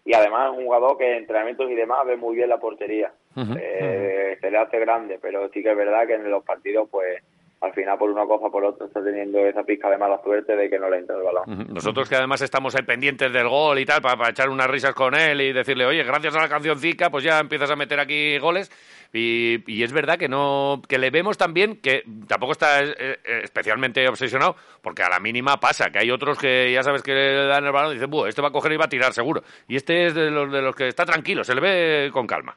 y 0.05 0.12
además 0.12 0.53
es 0.53 0.59
un 0.59 0.66
jugador 0.66 0.98
que 0.98 1.11
en 1.11 1.16
entrenamientos 1.18 1.70
y 1.70 1.75
demás 1.75 2.05
ve 2.05 2.16
muy 2.16 2.37
bien 2.37 2.51
la 2.51 2.59
portería. 2.59 3.11
Eh, 3.59 4.37
Se 4.42 4.51
le 4.51 4.59
hace 4.59 4.79
grande, 4.79 5.18
pero 5.22 5.48
sí 5.48 5.62
que 5.62 5.70
es 5.70 5.77
verdad 5.77 6.07
que 6.07 6.12
en 6.12 6.31
los 6.31 6.44
partidos, 6.44 6.87
pues 6.90 7.22
al 7.62 7.72
final 7.72 7.96
por 7.96 8.11
una 8.11 8.27
cosa 8.27 8.46
o 8.46 8.51
por 8.51 8.64
otra 8.64 8.87
está 8.87 9.03
teniendo 9.03 9.38
esa 9.46 9.62
pizca 9.62 9.88
de 9.88 9.96
mala 9.96 10.20
suerte 10.22 10.57
de 10.57 10.68
que 10.68 10.79
no 10.81 10.90
le 10.90 10.98
entra 10.98 11.16
el 11.16 11.22
balón. 11.22 11.68
Nosotros 11.72 12.09
que 12.09 12.16
además 12.16 12.42
estamos 12.42 12.75
pendientes 12.85 13.33
del 13.33 13.48
gol 13.48 13.79
y 13.79 13.87
tal, 13.87 14.03
para, 14.03 14.31
echar 14.31 14.48
unas 14.48 14.66
risas 14.68 14.94
con 14.94 15.14
él 15.14 15.40
y 15.40 15.53
decirle, 15.53 15.87
oye, 15.87 16.03
gracias 16.03 16.35
a 16.35 16.40
la 16.40 16.48
cancioncica, 16.48 17.09
pues 17.09 17.22
ya 17.22 17.38
empiezas 17.38 17.70
a 17.70 17.77
meter 17.77 18.01
aquí 18.01 18.37
goles. 18.38 18.70
Y, 19.12 19.62
y 19.70 19.85
es 19.85 19.92
verdad 19.92 20.18
que 20.18 20.29
no 20.29 20.81
que 20.88 20.98
le 20.98 21.11
vemos 21.11 21.37
también 21.37 21.77
que 21.77 22.03
tampoco 22.27 22.53
está 22.53 22.83
eh, 22.83 22.94
eh, 22.98 23.40
especialmente 23.44 24.09
obsesionado, 24.09 24.57
porque 24.81 25.03
a 25.03 25.09
la 25.11 25.20
mínima 25.20 25.61
pasa, 25.61 25.90
que 25.90 25.98
hay 25.98 26.11
otros 26.11 26.38
que 26.38 26.72
ya 26.72 26.83
sabes 26.83 27.03
que 27.03 27.12
le 27.12 27.46
dan 27.46 27.64
el 27.64 27.72
balón 27.72 27.92
y 27.92 28.01
dicen, 28.01 28.11
este 28.27 28.42
va 28.42 28.48
a 28.48 28.53
coger 28.53 28.72
y 28.72 28.77
va 28.77 28.87
a 28.87 28.88
tirar 28.88 29.12
seguro. 29.12 29.42
Y 29.68 29.77
este 29.77 30.07
es 30.07 30.14
de 30.14 30.31
los, 30.31 30.51
de 30.51 30.62
los 30.62 30.75
que 30.75 30.88
está 30.88 31.05
tranquilo, 31.05 31.44
se 31.44 31.55
le 31.55 31.61
ve 31.61 32.11
con 32.11 32.27
calma. 32.27 32.57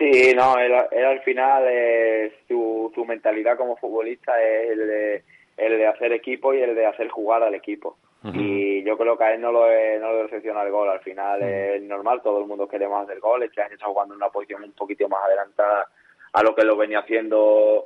Sí, 0.00 0.32
no, 0.34 0.56
él, 0.58 0.72
él 0.92 1.04
al 1.04 1.20
final 1.20 1.64
eh, 1.68 2.32
su, 2.48 2.90
su 2.94 3.04
mentalidad 3.04 3.58
como 3.58 3.76
futbolista 3.76 4.42
es 4.42 4.70
el 4.70 4.78
de, 4.78 5.24
el 5.58 5.76
de 5.76 5.86
hacer 5.86 6.14
equipo 6.14 6.54
y 6.54 6.62
el 6.62 6.74
de 6.74 6.86
hacer 6.86 7.08
jugar 7.08 7.42
al 7.42 7.54
equipo. 7.54 7.98
Y 8.22 8.82
yo 8.82 8.98
creo 8.98 9.16
que 9.16 9.24
a 9.24 9.34
él 9.34 9.40
no 9.40 9.50
lo, 9.50 9.66
no 9.98 10.12
lo 10.12 10.22
decepciona 10.24 10.62
el 10.62 10.70
gol. 10.70 10.88
Al 10.88 11.00
final 11.00 11.42
es 11.42 11.82
normal, 11.82 12.20
todo 12.22 12.40
el 12.40 12.46
mundo 12.46 12.68
queremos 12.68 13.02
hacer 13.02 13.18
gol. 13.18 13.42
Este 13.42 13.62
año 13.62 13.74
está 13.74 13.86
jugando 13.86 14.14
en 14.14 14.18
una 14.18 14.28
posición 14.28 14.62
un 14.62 14.72
poquito 14.72 15.08
más 15.08 15.24
adelantada 15.24 15.86
a 16.32 16.42
lo 16.42 16.54
que 16.54 16.64
lo 16.64 16.76
venía 16.76 17.00
haciendo 17.00 17.84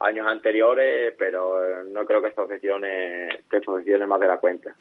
años 0.00 0.26
anteriores, 0.26 1.14
pero 1.18 1.62
eh, 1.64 1.84
no 1.90 2.04
creo 2.04 2.20
que 2.22 2.32
se 2.32 2.40
obsesione, 2.40 3.28
que 3.50 3.60
más 4.06 4.20
de 4.20 4.26
la 4.26 4.38
cuenta. 4.38 4.74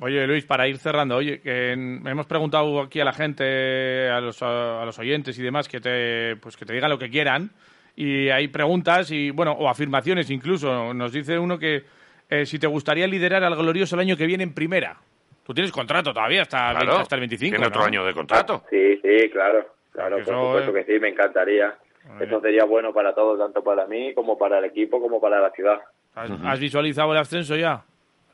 Oye, 0.00 0.26
Luis, 0.26 0.44
para 0.44 0.68
ir 0.68 0.78
cerrando, 0.78 1.16
oye, 1.16 1.40
que 1.40 1.72
en- 1.72 2.06
hemos 2.06 2.26
preguntado 2.26 2.80
aquí 2.80 3.00
a 3.00 3.04
la 3.04 3.12
gente, 3.12 4.08
a 4.08 4.20
los, 4.20 4.42
a 4.42 4.84
los 4.84 4.98
oyentes 4.98 5.38
y 5.38 5.42
demás, 5.42 5.68
que 5.68 5.80
te, 5.80 6.36
pues 6.36 6.56
que 6.56 6.64
te 6.64 6.72
digan 6.74 6.90
lo 6.90 6.98
que 6.98 7.10
quieran. 7.10 7.50
Y 7.96 8.28
hay 8.28 8.46
preguntas 8.48 9.10
y, 9.10 9.30
bueno, 9.30 9.52
o 9.52 9.68
afirmaciones 9.68 10.30
incluso. 10.30 10.94
Nos 10.94 11.12
dice 11.12 11.38
uno 11.38 11.58
que 11.58 11.82
eh, 12.30 12.46
si 12.46 12.58
te 12.58 12.66
gustaría 12.68 13.06
liderar 13.08 13.42
al 13.42 13.56
glorioso 13.56 13.96
el 13.96 14.00
año 14.02 14.16
que 14.16 14.26
viene 14.26 14.44
en 14.44 14.54
primera. 14.54 14.96
Tú 15.44 15.54
tienes 15.54 15.72
contrato 15.72 16.12
todavía 16.12 16.42
hasta, 16.42 16.70
el 16.70 16.76
Claro, 16.76 16.86
20 16.92 17.02
hasta 17.02 17.14
el 17.16 17.20
25. 17.22 17.50
Tiene 17.56 17.66
otro 17.66 17.82
año 17.84 18.04
de 18.04 18.12
contrato. 18.12 18.62
Sí, 18.70 19.00
sí, 19.02 19.30
claro, 19.30 19.66
claro, 19.92 20.16
Porque 20.16 20.30
por 20.30 20.44
supuesto 20.44 20.72
que 20.74 20.84
sí, 20.84 21.00
me 21.00 21.08
encantaría. 21.08 21.74
Eso 22.20 22.40
sería 22.40 22.64
bueno 22.64 22.92
para 22.92 23.14
todos, 23.14 23.38
tanto 23.38 23.62
para 23.62 23.86
mí 23.86 24.14
como 24.14 24.36
para 24.38 24.58
el 24.58 24.64
equipo, 24.64 25.00
como 25.00 25.20
para 25.20 25.40
la 25.40 25.50
ciudad. 25.50 25.80
¿Has, 26.14 26.30
has 26.44 26.58
visualizado 26.60 27.12
el 27.12 27.18
ascenso 27.18 27.54
ya? 27.56 27.84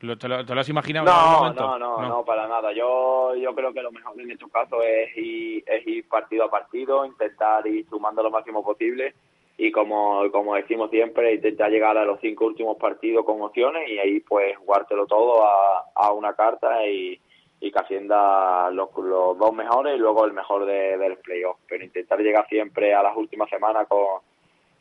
¿Lo- 0.01 0.17
te, 0.17 0.27
lo, 0.27 0.45
te 0.45 0.53
lo 0.53 0.61
has 0.61 0.69
imaginado 0.69 1.07
en 1.07 1.13
algún 1.13 1.55
No, 1.55 1.79
no, 1.79 2.01
no, 2.01 2.07
no, 2.09 2.25
para 2.25 2.47
nada. 2.47 2.71
Yo, 2.73 3.35
yo 3.35 3.53
creo 3.55 3.73
que 3.73 3.81
lo 3.81 3.91
mejor 3.91 4.19
en 4.19 4.31
estos 4.31 4.51
casos 4.51 4.83
es 4.85 5.15
ir, 5.17 5.63
es 5.67 5.87
ir 5.87 6.07
partido 6.07 6.43
a 6.45 6.49
partido, 6.49 7.05
intentar 7.05 7.65
ir 7.67 7.85
sumando 7.89 8.21
lo 8.23 8.29
máximo 8.31 8.63
posible 8.63 9.13
y 9.57 9.71
como, 9.71 10.29
como 10.31 10.55
decimos 10.55 10.89
siempre, 10.89 11.35
intentar 11.35 11.71
llegar 11.71 11.97
a 11.97 12.03
los 12.05 12.19
cinco 12.19 12.45
últimos 12.45 12.75
partidos 12.77 13.23
con 13.25 13.41
opciones 13.41 13.89
y 13.89 13.97
ahí 13.99 14.19
pues 14.19 14.57
jugártelo 14.57 15.05
todo 15.07 15.45
a, 15.45 15.85
a 15.95 16.11
una 16.11 16.33
carta 16.33 16.85
y, 16.87 17.19
y 17.59 17.71
que 17.71 17.79
ascienda 17.79 18.69
los, 18.71 18.89
los 18.97 19.37
dos 19.37 19.53
mejores 19.53 19.95
y 19.95 19.99
luego 19.99 20.25
el 20.25 20.33
mejor 20.33 20.65
de, 20.65 20.97
del 20.97 21.17
playoff. 21.17 21.57
Pero 21.67 21.83
intentar 21.83 22.19
llegar 22.19 22.47
siempre 22.47 22.93
a 22.93 23.01
las 23.01 23.15
últimas 23.15 23.49
semanas 23.49 23.87
con, 23.87 24.21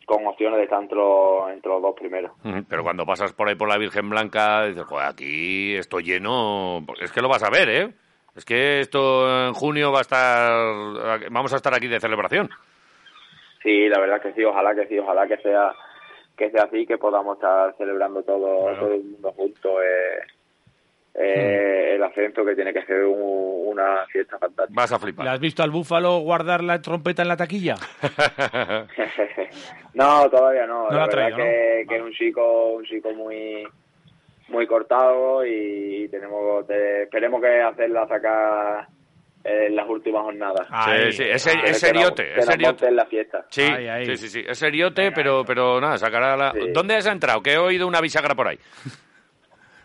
con 0.04 0.26
opciones 0.26 0.58
de 0.58 0.64
estar 0.64 0.82
entre 0.82 0.98
los, 0.98 1.50
entre 1.50 1.70
los 1.70 1.82
dos 1.82 1.94
primeros. 1.94 2.32
Pero 2.68 2.82
cuando 2.82 3.06
pasas 3.06 3.32
por 3.32 3.48
ahí 3.48 3.54
por 3.54 3.68
la 3.68 3.78
Virgen 3.78 4.10
Blanca, 4.10 4.64
dices, 4.66 4.84
joder, 4.84 5.06
aquí 5.06 5.76
estoy 5.76 6.04
lleno. 6.04 6.84
Es 7.00 7.12
que 7.12 7.22
lo 7.22 7.28
vas 7.28 7.42
a 7.42 7.50
ver, 7.50 7.68
¿eh? 7.68 7.94
Es 8.36 8.44
que 8.44 8.80
esto 8.80 9.46
en 9.46 9.54
junio 9.54 9.92
va 9.92 9.98
a 9.98 10.02
estar. 10.02 11.30
Vamos 11.30 11.52
a 11.52 11.56
estar 11.56 11.72
aquí 11.72 11.86
de 11.86 12.00
celebración. 12.00 12.50
Sí, 13.62 13.88
la 13.88 14.00
verdad 14.00 14.20
que 14.20 14.32
sí, 14.32 14.44
ojalá 14.44 14.74
que 14.74 14.86
sí, 14.88 14.98
ojalá 14.98 15.26
que 15.26 15.36
sea 15.38 15.72
que 16.36 16.50
sea 16.50 16.64
así, 16.64 16.84
que 16.84 16.98
podamos 16.98 17.36
estar 17.36 17.74
celebrando 17.76 18.22
todo, 18.24 18.74
todo 18.74 18.92
el 18.92 19.04
mundo 19.04 19.32
junto 19.32 19.80
eh, 19.80 20.18
eh, 22.24 22.44
que 22.46 22.54
tiene 22.54 22.72
que 22.72 22.82
ser 22.84 23.04
un- 23.04 23.68
una 23.68 24.06
fiesta 24.06 24.38
fantástica. 24.38 24.80
Vas 24.80 24.92
a 24.92 24.98
¿Le 25.24 25.30
has 25.30 25.40
visto 25.40 25.62
al 25.62 25.70
búfalo 25.70 26.18
guardar 26.18 26.62
la 26.62 26.80
trompeta 26.80 27.22
en 27.22 27.28
la 27.28 27.36
taquilla? 27.36 27.74
no, 29.94 30.28
todavía 30.30 30.66
no. 30.66 30.90
No 30.90 30.96
la 30.96 31.06
verdad 31.06 31.26
que, 31.36 31.82
¿no? 31.84 31.88
que 31.88 31.96
es 31.96 32.02
un 32.02 32.12
chico, 32.12 32.66
un 32.74 32.84
chico 32.84 33.12
muy 33.12 33.64
muy 34.48 34.66
cortado 34.66 35.44
y 35.44 36.06
tenemos 36.10 36.66
te- 36.66 37.04
esperemos 37.04 37.40
que 37.40 37.60
hacerla 37.62 38.06
sacar 38.06 38.86
en 39.42 39.74
las 39.76 39.88
últimas 39.88 40.22
jornadas. 40.22 40.66
Ahí. 40.70 41.12
sí, 41.12 41.22
es, 41.24 41.44
Que- 41.44 41.50
es 41.52 41.62
que 41.62 41.68
nos- 41.70 41.78
seriote, 41.78 42.24
que 42.24 42.38
es 42.40 42.46
seriote. 42.46 42.72
monten 42.72 42.96
la 42.96 43.06
fiesta. 43.06 43.44
Sí, 43.50 43.66
sí, 44.06 44.16
sí, 44.16 44.28
sí, 44.28 44.44
es 44.46 44.58
seriote, 44.58 45.12
pero, 45.12 45.44
pero 45.44 45.80
nada, 45.80 45.98
sacará 45.98 46.36
la... 46.36 46.52
Sí. 46.52 46.60
¿Dónde 46.72 46.96
has 46.96 47.06
entrado? 47.06 47.42
Que 47.42 47.52
he 47.54 47.58
oído 47.58 47.86
una 47.86 48.00
bisagra 48.00 48.34
por 48.34 48.48
ahí. 48.48 48.58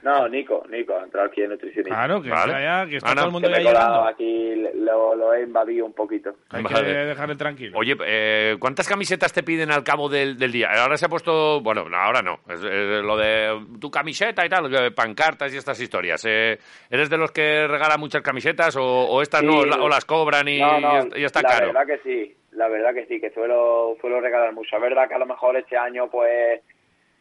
No, 0.02 0.28
Nico, 0.30 0.64
Nico, 0.70 0.96
ha 0.98 1.04
entrado 1.04 1.28
aquí 1.28 1.42
en 1.42 1.50
nutricionista. 1.50 1.94
Claro, 1.94 2.22
que, 2.22 2.30
Vale. 2.30 2.44
entra 2.54 2.62
ya, 2.84 2.90
que 2.90 2.96
está 2.98 3.14
todo 3.16 3.26
el 3.26 3.32
mundo 3.32 3.50
que 3.50 3.58
me 3.58 3.64
ya 3.64 3.70
he 3.70 3.74
colado 3.74 3.92
llegando. 3.92 4.10
aquí, 4.10 4.80
lo, 4.80 5.16
lo 5.16 5.34
he 5.34 5.44
invadido 5.44 5.86
un 5.86 5.94
poquito. 5.94 6.32
Hay 6.52 6.64
que 6.64 6.74
Vale. 6.74 6.94
dejarle 7.06 7.36
tranquilo. 7.36 7.78
Oye, 7.78 7.96
eh, 8.06 8.56
¿cuántas 8.60 8.88
camisetas 8.88 9.34
te 9.34 9.44
piden 9.44 9.72
al 9.72 9.84
cabo 9.84 10.08
del, 10.08 10.38
del 10.38 10.52
día? 10.54 10.70
Ahora 10.82 10.96
se 10.96 11.06
ha 11.06 11.10
puesto, 11.10 11.60
bueno, 11.62 11.90
no, 11.90 11.98
ahora 11.98 12.22
no, 12.22 12.40
es, 12.48 12.64
es 12.64 13.04
lo 13.04 13.18
de 13.18 13.60
tu 13.82 13.92
camiseta 13.92 14.46
y 14.46 14.50
tal, 14.50 14.72
lo 14.72 14.82
de 14.82 14.92
pancartas 14.92 15.54
y 15.54 15.58
estas 15.58 15.80
historias. 15.82 16.24
Eh, 16.26 16.58
¿Eres 16.90 17.10
de 17.10 17.18
los 17.18 17.32
que 17.32 17.68
regala 17.68 17.98
muchas 17.98 18.22
camisetas 18.22 18.78
o, 18.78 18.84
o 18.86 19.22
estas 19.22 19.42
Sí, 19.42 19.48
no, 19.48 19.66
la- 19.66 19.84
o 19.84 19.90
las 19.90 20.06
cobran 20.06 20.48
y, 20.48 20.60
no, 20.60 20.80
no, 20.80 21.08
y 21.18 21.24
está 21.26 21.42
la 21.42 21.50
caro? 21.50 21.68
verdad 21.74 21.86
que 21.86 21.98
sí, 22.04 22.36
la 22.54 22.68
verdad 22.70 22.94
que 22.94 23.06
sí, 23.06 23.20
que 23.20 23.32
suelo, 23.32 23.98
suelo 24.00 24.22
regalar 24.22 24.54
mucho. 24.54 24.76
Es 24.78 24.82
verdad 24.82 25.10
que 25.10 25.16
a 25.16 25.20
lo 25.20 25.26
mejor 25.26 25.58
este 25.58 25.76
año 25.78 26.10
pues 26.10 26.62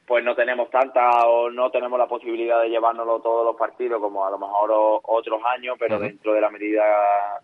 pues 0.08 0.24
no 0.24 0.34
tenemos 0.34 0.70
tanta 0.70 1.28
o 1.28 1.50
no 1.50 1.70
tenemos 1.70 1.98
la 1.98 2.08
posibilidad 2.08 2.62
de 2.62 2.70
llevárnoslo 2.70 3.20
todos 3.20 3.44
los 3.44 3.56
partidos 3.56 4.00
como 4.00 4.26
a 4.26 4.30
lo 4.30 4.38
mejor 4.38 4.70
o- 4.72 5.00
otros 5.04 5.40
años, 5.54 5.76
pero 5.78 5.98
dentro 6.00 6.32
de 6.32 6.40
la 6.40 6.48
medida 6.50 6.82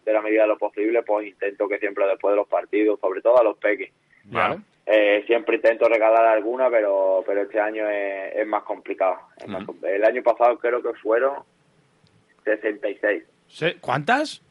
de 0.05 0.13
la 0.13 0.23
medida 0.23 0.43
de 0.43 0.49
lo 0.49 0.59
posible 0.59 1.03
pues 1.03 1.27
intento 1.29 1.69
que 1.69 1.79
siempre 1.79 2.07
después 2.07 2.33
de 2.33 2.37
los 2.37 2.49
partidos, 2.49 2.99
sobre 3.01 3.21
todo 3.21 3.39
a 3.39 3.45
los 3.45 3.59
peques, 3.59 3.93
Vale. 4.25 4.61
eh, 4.87 5.23
siempre 5.27 5.57
intento 5.57 5.87
regalar 5.89 6.25
alguna, 6.27 6.71
pero 6.71 7.23
pero 7.27 7.43
este 7.43 7.61
año 7.61 7.89
es, 7.89 8.35
es 8.37 8.47
más 8.47 8.63
complicado. 8.65 9.19
Es 9.37 9.45
el 9.85 10.05
año 10.05 10.23
pasado 10.23 10.59
creo 10.59 10.83
que 10.83 10.95
fueron 10.95 11.35
66. 12.45 13.25
Se- 13.49 13.77
¿Cuántas? 13.81 14.43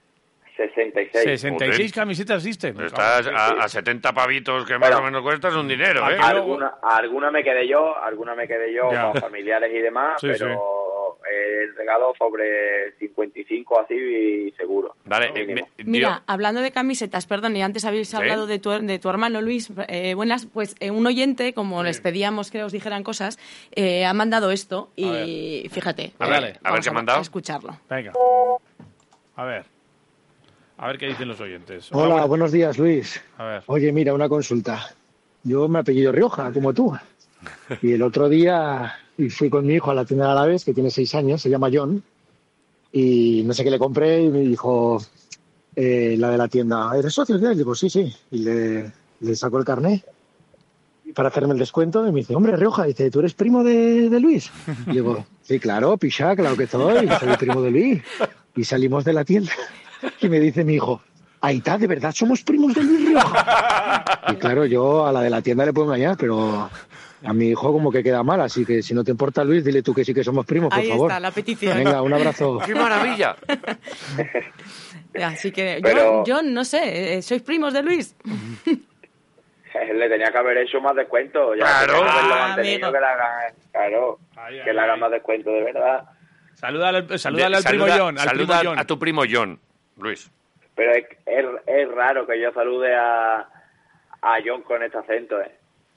66. 0.56 1.24
66 1.24 1.78
Joder. 1.78 1.92
camisetas 1.92 2.44
disten. 2.44 2.80
Estás 2.82 3.26
sí, 3.26 3.32
a, 3.36 3.48
sí. 3.50 3.56
a 3.60 3.68
70 3.68 4.14
pavitos 4.14 4.66
que 4.66 4.78
más 4.78 4.90
Bueno. 4.90 4.98
o 5.00 5.06
menos 5.06 5.22
cuestas 5.24 5.56
un 5.56 5.68
dinero, 5.68 6.10
¿eh? 6.10 6.18
Alguna, 6.22 6.76
alguna 6.84 7.32
me 7.32 7.44
quedé 7.44 7.68
yo, 7.68 7.98
alguna 7.98 8.36
me 8.36 8.48
quedé 8.48 8.74
yo 8.74 8.84
con 8.90 9.16
familiares 9.22 9.72
y 9.74 9.80
demás, 9.80 10.22
Sí, 10.22 10.28
pero 10.32 11.18
el 11.32 11.76
regalo 11.76 12.14
sobre 12.18 12.92
55 13.00 13.80
así 13.80 13.94
y 13.96 14.52
seguro. 14.52 14.96
Vale, 15.06 15.32
eh, 15.34 15.46
me- 15.48 15.84
Mira, 15.86 16.22
hablando 16.28 16.62
de 16.62 16.72
camisetas, 16.72 17.26
perdón, 17.26 17.56
y 17.56 17.64
antes 17.64 17.86
habéis 17.86 18.10
¿Sí? 18.10 18.16
hablado 18.18 18.46
de 18.46 18.60
tu, 18.60 18.70
de 18.70 19.00
tu 19.00 19.10
hermano 19.10 19.42
Luis, 19.42 19.72
eh, 19.88 20.14
buenas, 20.14 20.46
pues 20.46 20.76
eh, 20.80 20.92
un 20.92 21.08
oyente, 21.08 21.54
como 21.54 21.82
les 21.82 22.00
pedíamos 22.02 22.52
que 22.52 22.64
os 22.64 22.72
dijeran 22.72 23.04
cosas, 23.04 23.40
eh, 23.76 24.06
ha 24.06 24.14
mandado 24.14 24.52
esto 24.52 24.92
y 24.96 25.68
fíjate. 25.72 26.12
A 26.20 26.28
ver, 26.28 26.60
a 26.64 26.72
ver 26.72 26.82
qué 26.82 26.90
ha 26.90 26.94
mandado. 26.94 27.20
A 27.20 27.22
escucharlo. 27.24 27.80
Venga. 27.90 28.12
A 29.36 29.46
ver. 29.46 29.66
A 30.84 30.88
ver 30.88 30.98
qué 30.98 31.08
dicen 31.08 31.30
los 31.30 31.40
oyentes. 31.40 31.88
Hola, 31.94 32.10
bueno. 32.10 32.28
buenos 32.28 32.52
días, 32.52 32.78
Luis. 32.78 33.22
A 33.38 33.46
ver. 33.46 33.64
Oye, 33.68 33.94
mira, 33.94 34.14
una 34.14 34.28
consulta. 34.28 34.94
Yo 35.42 35.70
me 35.70 35.80
apellido 35.80 36.12
Rioja, 36.12 36.52
como 36.52 36.74
tú. 36.74 36.94
Y 37.82 37.94
el 37.94 38.02
otro 38.02 38.28
día 38.28 38.94
y 39.18 39.30
fui 39.30 39.50
con 39.50 39.66
mi 39.66 39.76
hijo 39.76 39.92
a 39.92 39.94
la 39.94 40.04
tienda 40.04 40.26
de 40.26 40.32
Alavés, 40.34 40.66
que 40.66 40.74
tiene 40.74 40.92
seis 40.92 41.16
años, 41.16 41.42
se 41.42 41.50
llama 41.50 41.70
John, 41.72 42.04
y 42.92 43.44
no 43.46 43.54
sé 43.54 43.64
qué 43.64 43.72
le 43.72 43.80
compré 43.80 44.24
y 44.24 44.30
me 44.30 44.42
dijo 44.42 45.02
eh, 45.74 46.16
la 46.20 46.32
de 46.32 46.38
la 46.38 46.50
tienda, 46.50 46.92
¿eres 46.98 47.14
socio? 47.14 47.36
él?". 47.36 47.58
Digo, 47.58 47.76
sí, 47.76 47.90
sí. 47.90 48.14
Y 48.32 48.40
le, 48.40 48.92
le 49.22 49.36
sacó 49.38 49.60
el 49.60 49.66
carnet 49.66 50.04
para 51.16 51.30
hacerme 51.30 51.54
el 51.54 51.60
descuento 51.60 52.06
y 52.06 52.12
me 52.12 52.20
dice, 52.20 52.36
hombre, 52.36 52.58
Rioja, 52.58 52.84
dice, 52.84 53.10
¿tú 53.10 53.20
eres 53.20 53.34
primo 53.36 53.64
de, 53.64 54.10
de 54.10 54.20
Luis? 54.20 54.52
Y 54.88 54.92
digo, 54.96 55.26
sí, 55.44 55.62
claro, 55.62 55.96
picha, 55.96 56.36
claro 56.36 56.58
que 56.58 56.68
soy, 56.68 57.08
soy 57.08 57.38
primo 57.38 57.62
de 57.62 57.72
Luis. 57.72 58.04
Y 58.58 58.66
salimos 58.66 59.06
de 59.06 59.14
la 59.14 59.24
tienda 59.24 59.54
y 60.22 60.30
me 60.30 60.40
dice 60.40 60.64
mi 60.64 60.76
hijo, 60.76 61.02
Aita, 61.42 61.78
¿de 61.78 61.88
verdad 61.88 62.12
somos 62.14 62.42
primos 62.44 62.74
de 62.74 62.84
Luis 62.84 63.08
Rioja? 63.10 64.22
Y 64.30 64.36
claro, 64.36 64.66
yo 64.66 65.06
a 65.06 65.12
la 65.12 65.22
de 65.22 65.30
la 65.30 65.42
tienda 65.42 65.66
le 65.66 65.74
puedo 65.74 65.88
engañar, 65.94 66.16
pero 66.18 66.70
a 67.26 67.34
mi 67.34 67.50
hijo 67.50 67.72
como 67.72 67.92
que 67.92 68.02
queda 68.04 68.24
mal, 68.24 68.40
así 68.42 68.66
que 68.66 68.82
si 68.82 68.94
no 68.94 69.04
te 69.04 69.12
importa, 69.12 69.44
Luis, 69.44 69.64
dile 69.64 69.82
tú 69.82 69.94
que 69.94 70.06
sí 70.06 70.14
que 70.14 70.24
somos 70.24 70.46
primos, 70.46 70.70
por 70.70 70.80
Ahí 70.80 70.90
favor. 70.90 71.10
está 71.12 71.20
la 71.20 71.32
petición. 71.32 71.78
Venga, 71.78 72.02
un 72.02 72.14
abrazo. 72.14 72.60
¡Qué 72.66 72.74
maravilla! 72.76 73.36
Así 75.24 75.52
que 75.52 75.80
Pero- 75.84 76.24
yo, 76.26 76.42
yo 76.42 76.42
no 76.44 76.64
sé, 76.66 77.18
eh, 77.18 77.22
¿sois 77.22 77.42
primos 77.42 77.74
de 77.74 77.84
Luis? 77.84 78.16
Le 78.66 80.08
tenía 80.10 80.32
que 80.32 80.38
haber 80.38 80.58
hecho 80.60 80.80
más 80.82 80.96
descuento. 80.96 81.56
Ya 81.56 81.62
Claro. 81.66 81.94
que 82.04 82.10
Ah, 82.10 82.54
que 82.56 82.62
le 82.64 82.76
hagan, 82.98 83.54
claro, 83.72 84.20
Ay, 84.36 84.60
ay, 84.60 84.66
que 84.66 84.74
le 84.74 84.80
hagan 84.80 84.96
ay. 84.96 85.00
más 85.02 85.12
descuento, 85.12 85.50
de 85.52 85.64
verdad. 85.64 86.04
Salúdale, 86.54 87.00
al- 87.00 87.20
salúdale 87.20 87.56
al 87.58 87.64
Saluda- 87.64 87.86
primo 87.86 88.00
John. 88.06 88.18
Al 88.20 88.26
saluda 88.28 88.60
primo 88.60 88.72
John. 88.72 88.80
a 88.80 88.86
tu 88.86 89.00
primo 89.00 89.24
John, 89.30 89.60
Luis. 89.98 90.30
Pero 90.76 90.92
es, 90.94 91.06
es, 91.26 91.46
es 91.68 91.92
raro 91.92 92.26
que 92.26 92.40
yo 92.42 92.52
salude 92.54 92.96
a, 92.96 93.40
a 94.22 94.36
John 94.44 94.62
con 94.64 94.82
este 94.84 94.98
acento, 94.98 95.40
¿eh? 95.42 95.52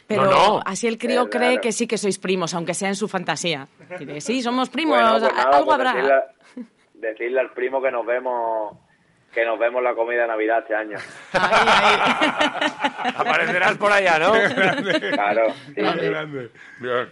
Pero 0.06 0.24
No, 0.26 0.30
no. 0.30 0.60
así 0.64 0.86
el 0.86 0.98
crío 0.98 1.22
Es 1.24 1.28
cree 1.30 1.48
raro. 1.50 1.60
que 1.62 1.72
sí 1.72 1.86
que 1.88 1.98
sois 1.98 2.18
primos, 2.18 2.54
aunque 2.54 2.74
sea 2.74 2.88
en 2.88 2.94
su 2.94 3.08
fantasía. 3.08 3.66
Dice, 3.98 4.20
sí, 4.20 4.42
somos 4.42 4.68
primos, 4.68 4.96
Bueno, 4.98 5.18
pues 5.18 5.22
nada, 5.34 5.50
algo 5.50 5.64
pues 5.66 5.74
habrá. 5.74 5.92
Decirle, 5.94 6.22
decirle 6.94 7.40
al 7.40 7.52
primo 7.52 7.82
que 7.82 7.90
nos 7.90 8.06
vemos 8.06 8.76
que 9.36 9.44
nos 9.44 9.58
vemos 9.58 9.82
la 9.82 9.94
comida 9.94 10.22
de 10.22 10.28
Navidad 10.28 10.60
este 10.60 10.74
año. 10.74 10.96
Ahí, 11.34 11.66
ahí. 11.68 12.70
Aparecerás 13.16 13.76
por 13.76 13.92
allá, 13.92 14.18
¿no? 14.18 14.32
Claro, 15.12 15.52
sí, 15.66 15.74
Qué 15.74 15.82
sí. 15.84 16.06
grande. 16.06 16.48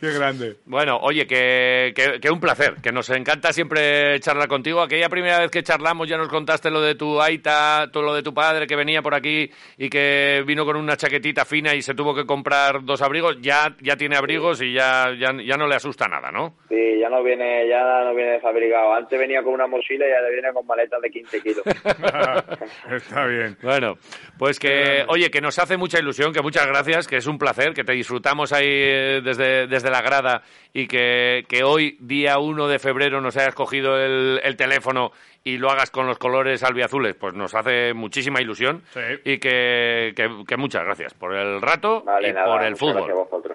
Qué 0.01 0.11
grande. 0.13 0.57
Bueno, 0.65 0.97
oye, 1.03 1.27
que, 1.27 1.93
que, 1.95 2.21
que 2.21 2.31
un 2.31 2.41
placer, 2.41 2.77
que 2.83 2.93
nos 2.93 3.11
encanta 3.11 3.53
siempre 3.53 4.19
charlar 4.21 4.49
contigo. 4.49 4.81
Aquella 4.81 5.11
primera 5.11 5.39
vez 5.39 5.51
que 5.51 5.63
charlamos 5.63 6.09
ya 6.09 6.17
nos 6.17 6.29
contaste 6.29 6.71
lo 6.71 6.81
de 6.81 6.95
tu 6.95 7.21
aita, 7.21 7.91
todo 7.93 8.03
lo 8.03 8.15
de 8.15 8.23
tu 8.23 8.33
padre 8.33 8.67
que 8.67 8.75
venía 8.75 9.03
por 9.03 9.15
aquí 9.15 9.51
y 9.77 9.91
que 9.91 10.43
vino 10.47 10.65
con 10.65 10.77
una 10.77 10.97
chaquetita 10.97 11.45
fina 11.45 11.75
y 11.75 11.83
se 11.83 11.95
tuvo 11.95 12.15
que 12.15 12.25
comprar 12.25 12.85
dos 12.85 13.03
abrigos. 13.03 13.37
Ya, 13.43 13.75
ya 13.83 13.97
tiene 13.97 14.17
abrigos 14.17 14.63
y 14.63 14.73
ya, 14.73 15.13
ya, 15.19 15.33
ya 15.45 15.57
no 15.59 15.67
le 15.67 15.75
asusta 15.75 16.09
nada, 16.09 16.33
¿no? 16.33 16.55
Sí, 16.71 16.99
ya 16.99 17.11
no 17.11 17.23
viene, 17.23 17.69
ya 17.69 17.83
no 18.03 18.15
viene 18.15 18.33
desfabricado. 18.33 18.95
Antes 18.95 19.19
venía 19.19 19.43
con 19.43 19.53
una 19.53 19.67
mochila 19.67 20.09
y 20.09 20.13
ahora 20.13 20.29
viene 20.31 20.53
con 20.55 20.67
maletas 20.67 21.03
de 21.03 21.11
15 21.11 21.41
kilos. 21.43 21.63
Está 22.91 23.27
bien. 23.27 23.57
Bueno, 23.63 23.95
pues 24.39 24.59
que, 24.59 25.05
oye, 25.09 25.31
que 25.31 25.41
nos 25.41 25.59
hace 25.59 25.77
mucha 25.77 25.99
ilusión, 25.99 26.33
que 26.33 26.43
muchas 26.43 26.67
gracias, 26.67 27.07
que 27.07 27.17
es 27.17 27.27
un 27.27 27.39
placer, 27.39 27.75
que 27.75 27.85
te 27.85 27.93
disfrutamos 27.93 28.53
ahí 28.53 28.67
eh, 28.69 29.21
desde, 29.25 29.67
desde 29.67 29.91
la 29.91 30.03
grada 30.03 30.43
y 30.73 30.87
que, 30.87 31.45
que 31.49 31.65
hoy, 31.65 31.97
día 32.01 32.39
1 32.39 32.69
de 32.69 32.79
febrero, 32.79 33.21
nos 33.21 33.37
hayas 33.37 33.55
cogido 33.55 33.97
el, 33.99 34.41
el 34.43 34.57
teléfono 34.57 35.13
y 35.45 35.59
lo 35.59 35.71
hagas 35.71 35.91
con 35.91 36.07
los 36.07 36.19
colores 36.19 36.63
albiazules, 36.63 37.15
pues 37.17 37.35
nos 37.35 37.55
hace 37.55 37.93
muchísima 37.95 38.41
ilusión 38.41 38.83
Sí. 38.95 39.01
y 39.25 39.39
que, 39.39 40.13
que- 40.17 40.45
que 40.47 40.57
muchas 40.57 40.85
gracias 40.85 41.13
por 41.15 41.35
el 41.35 41.61
rato 41.61 42.03
Vale, 42.03 42.31
y 42.31 42.33
nada, 42.33 42.47
por 42.47 42.63
el 42.65 42.71
muchas 42.73 42.95
gracias 42.95 43.11
a 43.11 43.25
fútbol. 43.27 43.54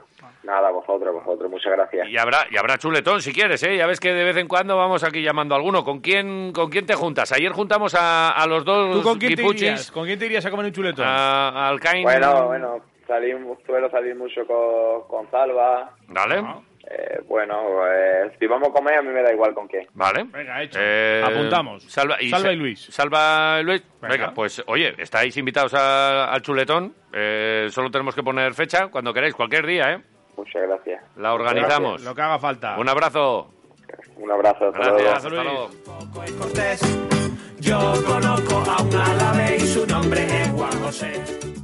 Nada, 0.49 0.71
vosotros, 0.71 1.13
vosotros, 1.13 1.51
muchas 1.51 1.71
gracias. 1.73 2.07
Y 2.09 2.17
habrá, 2.17 2.47
y 2.49 2.57
habrá 2.57 2.79
chuletón 2.79 3.21
si 3.21 3.31
quieres, 3.31 3.61
¿eh? 3.61 3.77
Ya 3.77 3.85
ves 3.85 3.99
que 3.99 4.11
de 4.13 4.23
vez 4.23 4.35
en 4.37 4.47
cuando 4.47 4.75
vamos 4.75 5.03
aquí 5.03 5.21
llamando 5.21 5.53
a 5.53 5.57
alguno. 5.59 5.83
¿Con 5.83 5.99
quién, 5.99 6.51
con 6.53 6.71
quién 6.71 6.87
te 6.87 6.95
juntas? 6.95 7.31
Ayer 7.31 7.51
juntamos 7.51 7.93
a, 7.93 8.31
a 8.31 8.47
los 8.47 8.65
dos 8.65 8.95
¿Tú 8.97 9.03
con 9.03 9.19
quién 9.19 9.35
te 9.35 9.43
irías? 9.43 9.91
¿Con 9.91 10.05
quién 10.05 10.17
te 10.17 10.25
irías 10.25 10.43
a 10.47 10.49
comer 10.49 10.65
un 10.65 10.71
chuletón? 10.71 11.05
a- 11.07 11.69
al 11.69 11.79
Cain. 11.79 12.01
Bueno, 12.01 12.47
bueno, 12.47 12.79
salimos, 13.07 13.59
suelo 13.63 13.91
salir 13.91 14.15
mucho 14.15 14.41
con, 14.47 15.07
con 15.07 15.29
Salva. 15.29 15.91
Vale. 16.07 16.41
Ah. 16.43 16.59
Eh, 16.91 17.21
bueno, 17.27 17.85
eh, 17.87 18.31
si 18.39 18.47
vamos 18.47 18.69
a 18.69 18.71
comer, 18.71 18.95
a 18.95 19.01
mí 19.03 19.09
me 19.09 19.21
da 19.21 19.31
igual 19.31 19.53
con 19.53 19.67
qué. 19.67 19.85
Vale. 19.93 20.23
Venga, 20.23 20.63
hecho. 20.63 20.79
Eh, 20.81 21.21
Apuntamos. 21.23 21.83
Salva 21.83 22.15
y, 22.19 22.29
Salva 22.31 22.47
Sa- 22.47 22.53
y 22.53 22.55
Luis. 22.55 22.85
Salva 22.89 23.57
y 23.61 23.63
Luis. 23.65 23.83
Venga. 24.01 24.13
Venga. 24.15 24.33
pues 24.33 24.63
oye, 24.65 24.95
estáis 24.97 25.37
invitados 25.37 25.75
a- 25.75 26.25
al 26.33 26.41
chuletón. 26.41 26.95
Eh, 27.13 27.67
solo 27.69 27.91
tenemos 27.91 28.15
que 28.15 28.23
poner 28.23 28.55
fecha 28.55 28.87
cuando 28.87 29.13
queráis, 29.13 29.35
cualquier 29.35 29.67
día, 29.67 29.91
¿eh? 29.93 30.01
Muchas 30.39 30.61
gracias. 30.61 31.03
La 31.17 31.33
organizamos. 31.33 32.01
Lo 32.01 32.15
que 32.15 32.21
haga 32.21 32.39
falta. 32.39 32.77
Un 32.77 32.87
abrazo. 32.87 33.49
Un 34.15 34.31
abrazo. 34.31 34.69
Hasta 34.69 34.79
luego. 34.79 34.97
Gracias, 34.97 35.15
hasta 35.15 35.29
luego. 35.29 35.69
Yo 37.59 37.93
conozco 38.07 38.55
a 38.55 38.81
un 38.81 38.95
árabe 38.95 39.57
y 39.57 39.59
su 39.59 39.85
nombre 39.85 40.23
es 40.23 40.49
Juan 40.51 40.71
José. 40.81 41.58